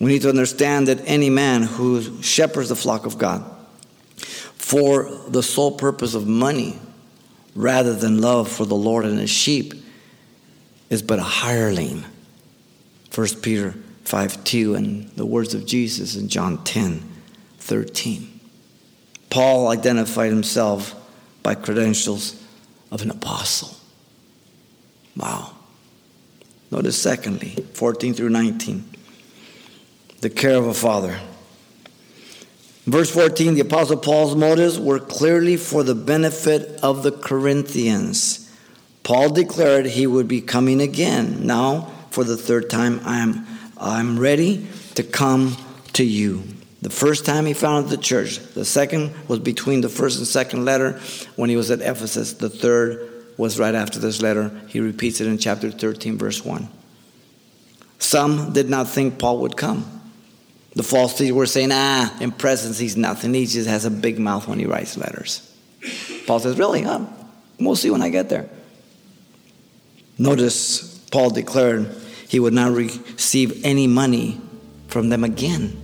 We 0.00 0.12
need 0.12 0.22
to 0.22 0.28
understand 0.28 0.88
that 0.88 1.00
any 1.06 1.30
man 1.30 1.62
who 1.62 2.22
shepherds 2.22 2.68
the 2.68 2.76
flock 2.76 3.06
of 3.06 3.18
God 3.18 3.44
for 4.16 5.04
the 5.28 5.42
sole 5.42 5.72
purpose 5.72 6.14
of 6.14 6.26
money 6.26 6.78
rather 7.54 7.94
than 7.94 8.20
love 8.20 8.50
for 8.50 8.66
the 8.66 8.74
Lord 8.74 9.04
and 9.04 9.18
his 9.18 9.30
sheep 9.30 9.74
is 10.90 11.02
but 11.02 11.18
a 11.18 11.22
hireling. 11.22 12.04
1 13.14 13.26
Peter 13.42 13.74
5 14.04 14.44
2 14.44 14.74
and 14.74 15.08
the 15.10 15.24
words 15.24 15.54
of 15.54 15.64
Jesus 15.66 16.16
in 16.16 16.28
John 16.28 16.62
10 16.64 17.02
13. 17.58 18.35
Paul 19.30 19.68
identified 19.68 20.30
himself 20.30 20.94
by 21.42 21.54
credentials 21.54 22.42
of 22.90 23.02
an 23.02 23.10
apostle. 23.10 23.76
Wow. 25.16 25.52
Notice, 26.70 27.00
secondly, 27.00 27.64
14 27.74 28.14
through 28.14 28.30
19, 28.30 28.84
the 30.20 30.30
care 30.30 30.56
of 30.56 30.66
a 30.66 30.74
father. 30.74 31.18
Verse 32.86 33.10
14, 33.10 33.54
the 33.54 33.60
Apostle 33.60 33.96
Paul's 33.96 34.36
motives 34.36 34.78
were 34.78 35.00
clearly 35.00 35.56
for 35.56 35.82
the 35.82 35.94
benefit 35.94 36.78
of 36.82 37.02
the 37.02 37.10
Corinthians. 37.10 38.48
Paul 39.02 39.30
declared 39.30 39.86
he 39.86 40.06
would 40.06 40.28
be 40.28 40.40
coming 40.40 40.80
again. 40.80 41.46
Now, 41.46 41.92
for 42.10 42.24
the 42.24 42.36
third 42.36 42.70
time, 42.70 43.00
I'm, 43.04 43.46
I'm 43.76 44.18
ready 44.18 44.66
to 44.94 45.02
come 45.02 45.56
to 45.94 46.04
you. 46.04 46.44
The 46.82 46.90
first 46.90 47.24
time 47.24 47.46
he 47.46 47.54
founded 47.54 47.90
the 47.90 47.96
church. 47.96 48.38
The 48.38 48.64
second 48.64 49.12
was 49.28 49.38
between 49.38 49.80
the 49.80 49.88
first 49.88 50.18
and 50.18 50.26
second 50.26 50.64
letter 50.64 51.00
when 51.36 51.50
he 51.50 51.56
was 51.56 51.70
at 51.70 51.80
Ephesus. 51.80 52.34
The 52.34 52.50
third 52.50 53.10
was 53.36 53.58
right 53.58 53.74
after 53.74 53.98
this 53.98 54.22
letter. 54.22 54.50
He 54.68 54.80
repeats 54.80 55.20
it 55.20 55.26
in 55.26 55.38
chapter 55.38 55.70
13, 55.70 56.18
verse 56.18 56.44
1. 56.44 56.68
Some 57.98 58.52
did 58.52 58.68
not 58.68 58.88
think 58.88 59.18
Paul 59.18 59.38
would 59.38 59.56
come. 59.56 59.96
The 60.74 60.82
false 60.82 61.16
teachers 61.16 61.32
were 61.32 61.46
saying, 61.46 61.70
ah, 61.72 62.14
in 62.20 62.32
presence 62.32 62.78
he's 62.78 62.96
nothing. 62.96 63.32
He 63.32 63.46
just 63.46 63.68
has 63.68 63.86
a 63.86 63.90
big 63.90 64.18
mouth 64.18 64.46
when 64.46 64.58
he 64.58 64.66
writes 64.66 64.98
letters. 64.98 65.50
Paul 66.26 66.40
says, 66.40 66.58
really? 66.58 66.82
Huh? 66.82 67.06
We'll 67.58 67.76
see 67.76 67.90
when 67.90 68.02
I 68.02 68.10
get 68.10 68.28
there. 68.28 68.48
Notice 70.18 70.98
Paul 71.10 71.30
declared 71.30 71.94
he 72.28 72.38
would 72.40 72.52
not 72.52 72.72
receive 72.72 73.64
any 73.64 73.86
money 73.86 74.40
from 74.88 75.08
them 75.08 75.24
again. 75.24 75.82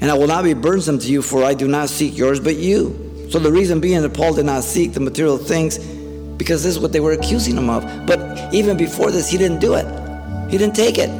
And 0.00 0.10
I 0.10 0.14
will 0.14 0.28
not 0.28 0.44
be 0.44 0.54
burdensome 0.54 0.98
to 1.00 1.10
you, 1.10 1.22
for 1.22 1.42
I 1.42 1.54
do 1.54 1.66
not 1.66 1.88
seek 1.88 2.16
yours, 2.16 2.38
but 2.40 2.56
you. 2.56 3.26
So 3.30 3.38
the 3.38 3.52
reason 3.52 3.80
being 3.80 4.00
that 4.00 4.14
Paul 4.14 4.34
did 4.34 4.46
not 4.46 4.64
seek 4.64 4.92
the 4.92 5.00
material 5.00 5.38
things, 5.38 5.78
because 5.78 6.62
this 6.62 6.76
is 6.76 6.80
what 6.80 6.92
they 6.92 7.00
were 7.00 7.12
accusing 7.12 7.56
him 7.56 7.68
of. 7.68 7.84
But 8.06 8.54
even 8.54 8.76
before 8.76 9.10
this, 9.10 9.28
he 9.28 9.36
didn't 9.36 9.58
do 9.58 9.74
it. 9.74 9.86
He 10.50 10.56
didn't 10.56 10.76
take 10.76 10.98
it. 10.98 11.10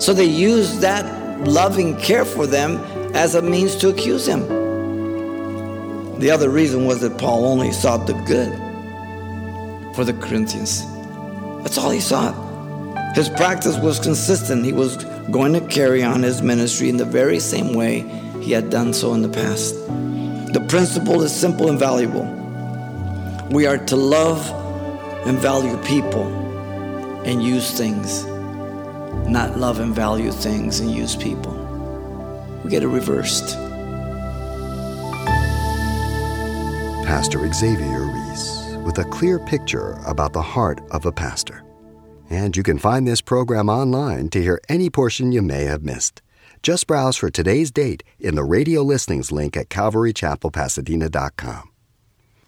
So 0.00 0.14
they 0.14 0.24
used 0.24 0.80
that 0.80 1.04
loving 1.46 1.96
care 1.98 2.24
for 2.24 2.46
them 2.46 2.76
as 3.14 3.34
a 3.34 3.42
means 3.42 3.76
to 3.76 3.88
accuse 3.88 4.26
him. 4.26 4.46
The 6.20 6.30
other 6.30 6.48
reason 6.48 6.86
was 6.86 7.00
that 7.00 7.18
Paul 7.18 7.44
only 7.44 7.72
sought 7.72 8.06
the 8.06 8.14
good 8.24 8.52
for 9.94 10.04
the 10.04 10.14
Corinthians. 10.14 10.84
That's 11.62 11.76
all 11.76 11.90
he 11.90 12.00
sought. 12.00 12.34
His 13.14 13.28
practice 13.28 13.76
was 13.78 13.98
consistent. 13.98 14.64
He 14.64 14.72
was 14.72 14.96
going 15.30 15.52
to 15.52 15.60
carry 15.60 16.02
on 16.02 16.22
his 16.22 16.42
ministry 16.42 16.88
in 16.88 16.96
the 16.96 17.04
very 17.04 17.40
same 17.40 17.74
way 17.74 18.00
he 18.40 18.52
had 18.52 18.70
done 18.70 18.92
so 18.92 19.14
in 19.14 19.22
the 19.22 19.28
past. 19.28 19.74
The 20.52 20.64
principle 20.68 21.22
is 21.22 21.34
simple 21.34 21.68
and 21.68 21.78
valuable. 21.78 22.24
We 23.50 23.66
are 23.66 23.78
to 23.78 23.96
love 23.96 24.48
and 25.26 25.38
value 25.38 25.76
people 25.84 26.24
and 27.24 27.42
use 27.42 27.76
things 27.76 28.24
not 29.28 29.58
love 29.58 29.80
and 29.80 29.94
value 29.94 30.30
things 30.30 30.78
and 30.80 30.90
use 30.90 31.16
people. 31.16 31.52
We 32.62 32.70
get 32.70 32.82
it 32.82 32.88
reversed. 32.88 33.56
Pastor 37.04 37.52
Xavier 37.52 38.04
Reese 38.04 38.76
with 38.84 38.98
a 38.98 39.04
clear 39.10 39.38
picture 39.38 39.98
about 40.06 40.32
the 40.32 40.42
heart 40.42 40.80
of 40.90 41.06
a 41.06 41.12
pastor. 41.12 41.65
And 42.28 42.56
you 42.56 42.62
can 42.62 42.78
find 42.78 43.06
this 43.06 43.20
program 43.20 43.68
online 43.68 44.28
to 44.30 44.42
hear 44.42 44.60
any 44.68 44.90
portion 44.90 45.30
you 45.30 45.42
may 45.42 45.64
have 45.64 45.84
missed. 45.84 46.22
Just 46.62 46.88
browse 46.88 47.16
for 47.16 47.30
today's 47.30 47.70
date 47.70 48.02
in 48.18 48.34
the 48.34 48.42
radio 48.42 48.82
listings 48.82 49.30
link 49.30 49.56
at 49.56 49.68
calvarychapelpasadena.com. 49.68 51.70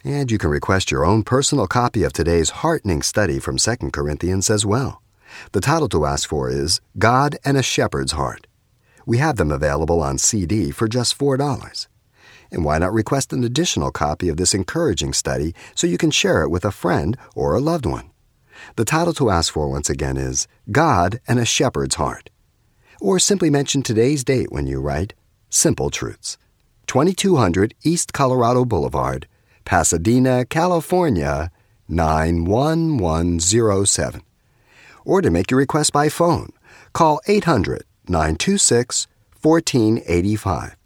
And 0.05 0.31
you 0.31 0.39
can 0.39 0.51
request 0.51 0.91
your 0.91 1.05
own 1.05 1.23
personal 1.23 1.67
copy 1.67 2.03
of 2.03 2.13
today's 2.13 2.51
heartening 2.51 3.03
study 3.03 3.39
from 3.39 3.59
2 3.59 3.77
Corinthians 3.93 4.51
as 4.51 4.67
well. 4.67 5.03
The 5.53 5.61
title 5.61 5.89
to 5.91 6.07
ask 6.07 6.29
for 6.29 6.51
is 6.51 6.81
God 6.99 7.37
and 7.45 7.57
a 7.57 7.63
Shepherd's 7.63 8.13
Heart. 8.13 8.47
We 9.07 9.19
have 9.19 9.37
them 9.37 9.53
available 9.53 10.03
on 10.03 10.19
CD 10.19 10.71
for 10.71 10.89
just 10.89 11.17
$4. 11.17 11.87
And 12.51 12.65
why 12.65 12.79
not 12.79 12.93
request 12.93 13.33
an 13.33 13.45
additional 13.45 13.91
copy 13.91 14.29
of 14.29 14.39
this 14.39 14.55
encouraging 14.55 15.13
study 15.13 15.55
so 15.75 15.87
you 15.87 15.99
can 15.99 16.11
share 16.11 16.43
it 16.43 16.51
with 16.51 16.65
a 16.65 16.73
friend 16.73 17.17
or 17.35 17.55
a 17.55 17.61
loved 17.61 17.87
one? 17.87 18.11
The 18.77 18.85
title 18.85 19.13
to 19.15 19.31
ask 19.31 19.53
for 19.53 19.69
once 19.69 19.91
again 19.91 20.17
is 20.17 20.47
God 20.71 21.21
and 21.27 21.39
a 21.39 21.45
Shepherd's 21.45 21.97
Heart. 21.97 22.31
Or 23.01 23.19
simply 23.19 23.51
mention 23.51 23.83
today's 23.83 24.25
date 24.25 24.53
when 24.53 24.67
you 24.67 24.81
write 24.81 25.15
Simple 25.51 25.91
Truths, 25.91 26.39
2200 26.87 27.75
East 27.85 28.13
Colorado 28.13 28.65
Boulevard, 28.65 29.27
Pasadena, 29.65 30.45
California, 30.45 31.51
91107 31.89 34.23
or 35.09 35.23
to 35.23 35.31
make 35.31 35.51
your 35.51 35.59
request 35.59 35.91
by 35.91 36.11
phone, 36.11 36.51
call 36.93 37.19
800 37.27 37.83
926 38.09 39.07
1485. 39.41 40.77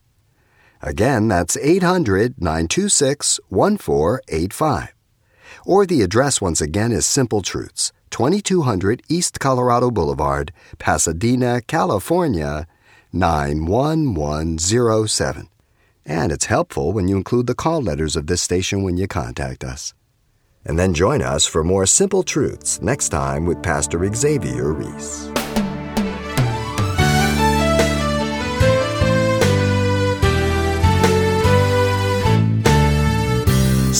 Again, 0.81 1.29
that's 1.29 1.57
800 1.57 2.41
926 2.41 3.41
1485. 3.49 4.95
Or 5.65 5.87
the 5.87 6.03
address 6.03 6.41
once 6.41 6.61
again 6.61 6.93
is 6.93 7.07
Simple 7.07 7.43
Truths, 7.43 7.93
2200 8.11 9.03
East 9.09 9.39
Colorado 9.39 9.91
Boulevard, 9.91 10.53
Pasadena, 10.79 11.61
California, 11.63 12.67
91107. 13.13 15.49
And 16.05 16.33
it's 16.33 16.47
helpful 16.47 16.93
when 16.93 17.07
you 17.07 17.17
include 17.17 17.47
the 17.47 17.55
call 17.55 17.81
letters 17.81 18.17
of 18.17 18.27
this 18.27 18.43
station 18.43 18.83
when 18.83 18.97
you 18.97 19.07
contact 19.07 19.63
us. 19.63 19.95
And 20.65 20.79
then 20.79 20.95
join 20.95 21.23
us 21.23 21.47
for 21.47 21.63
more 21.63 21.87
Simple 21.87 22.23
Truths 22.23 22.83
next 22.83 23.11
time 23.11 23.47
with 23.47 23.63
Pastor 23.63 24.13
Xavier 24.13 24.73
Reese. 24.73 25.31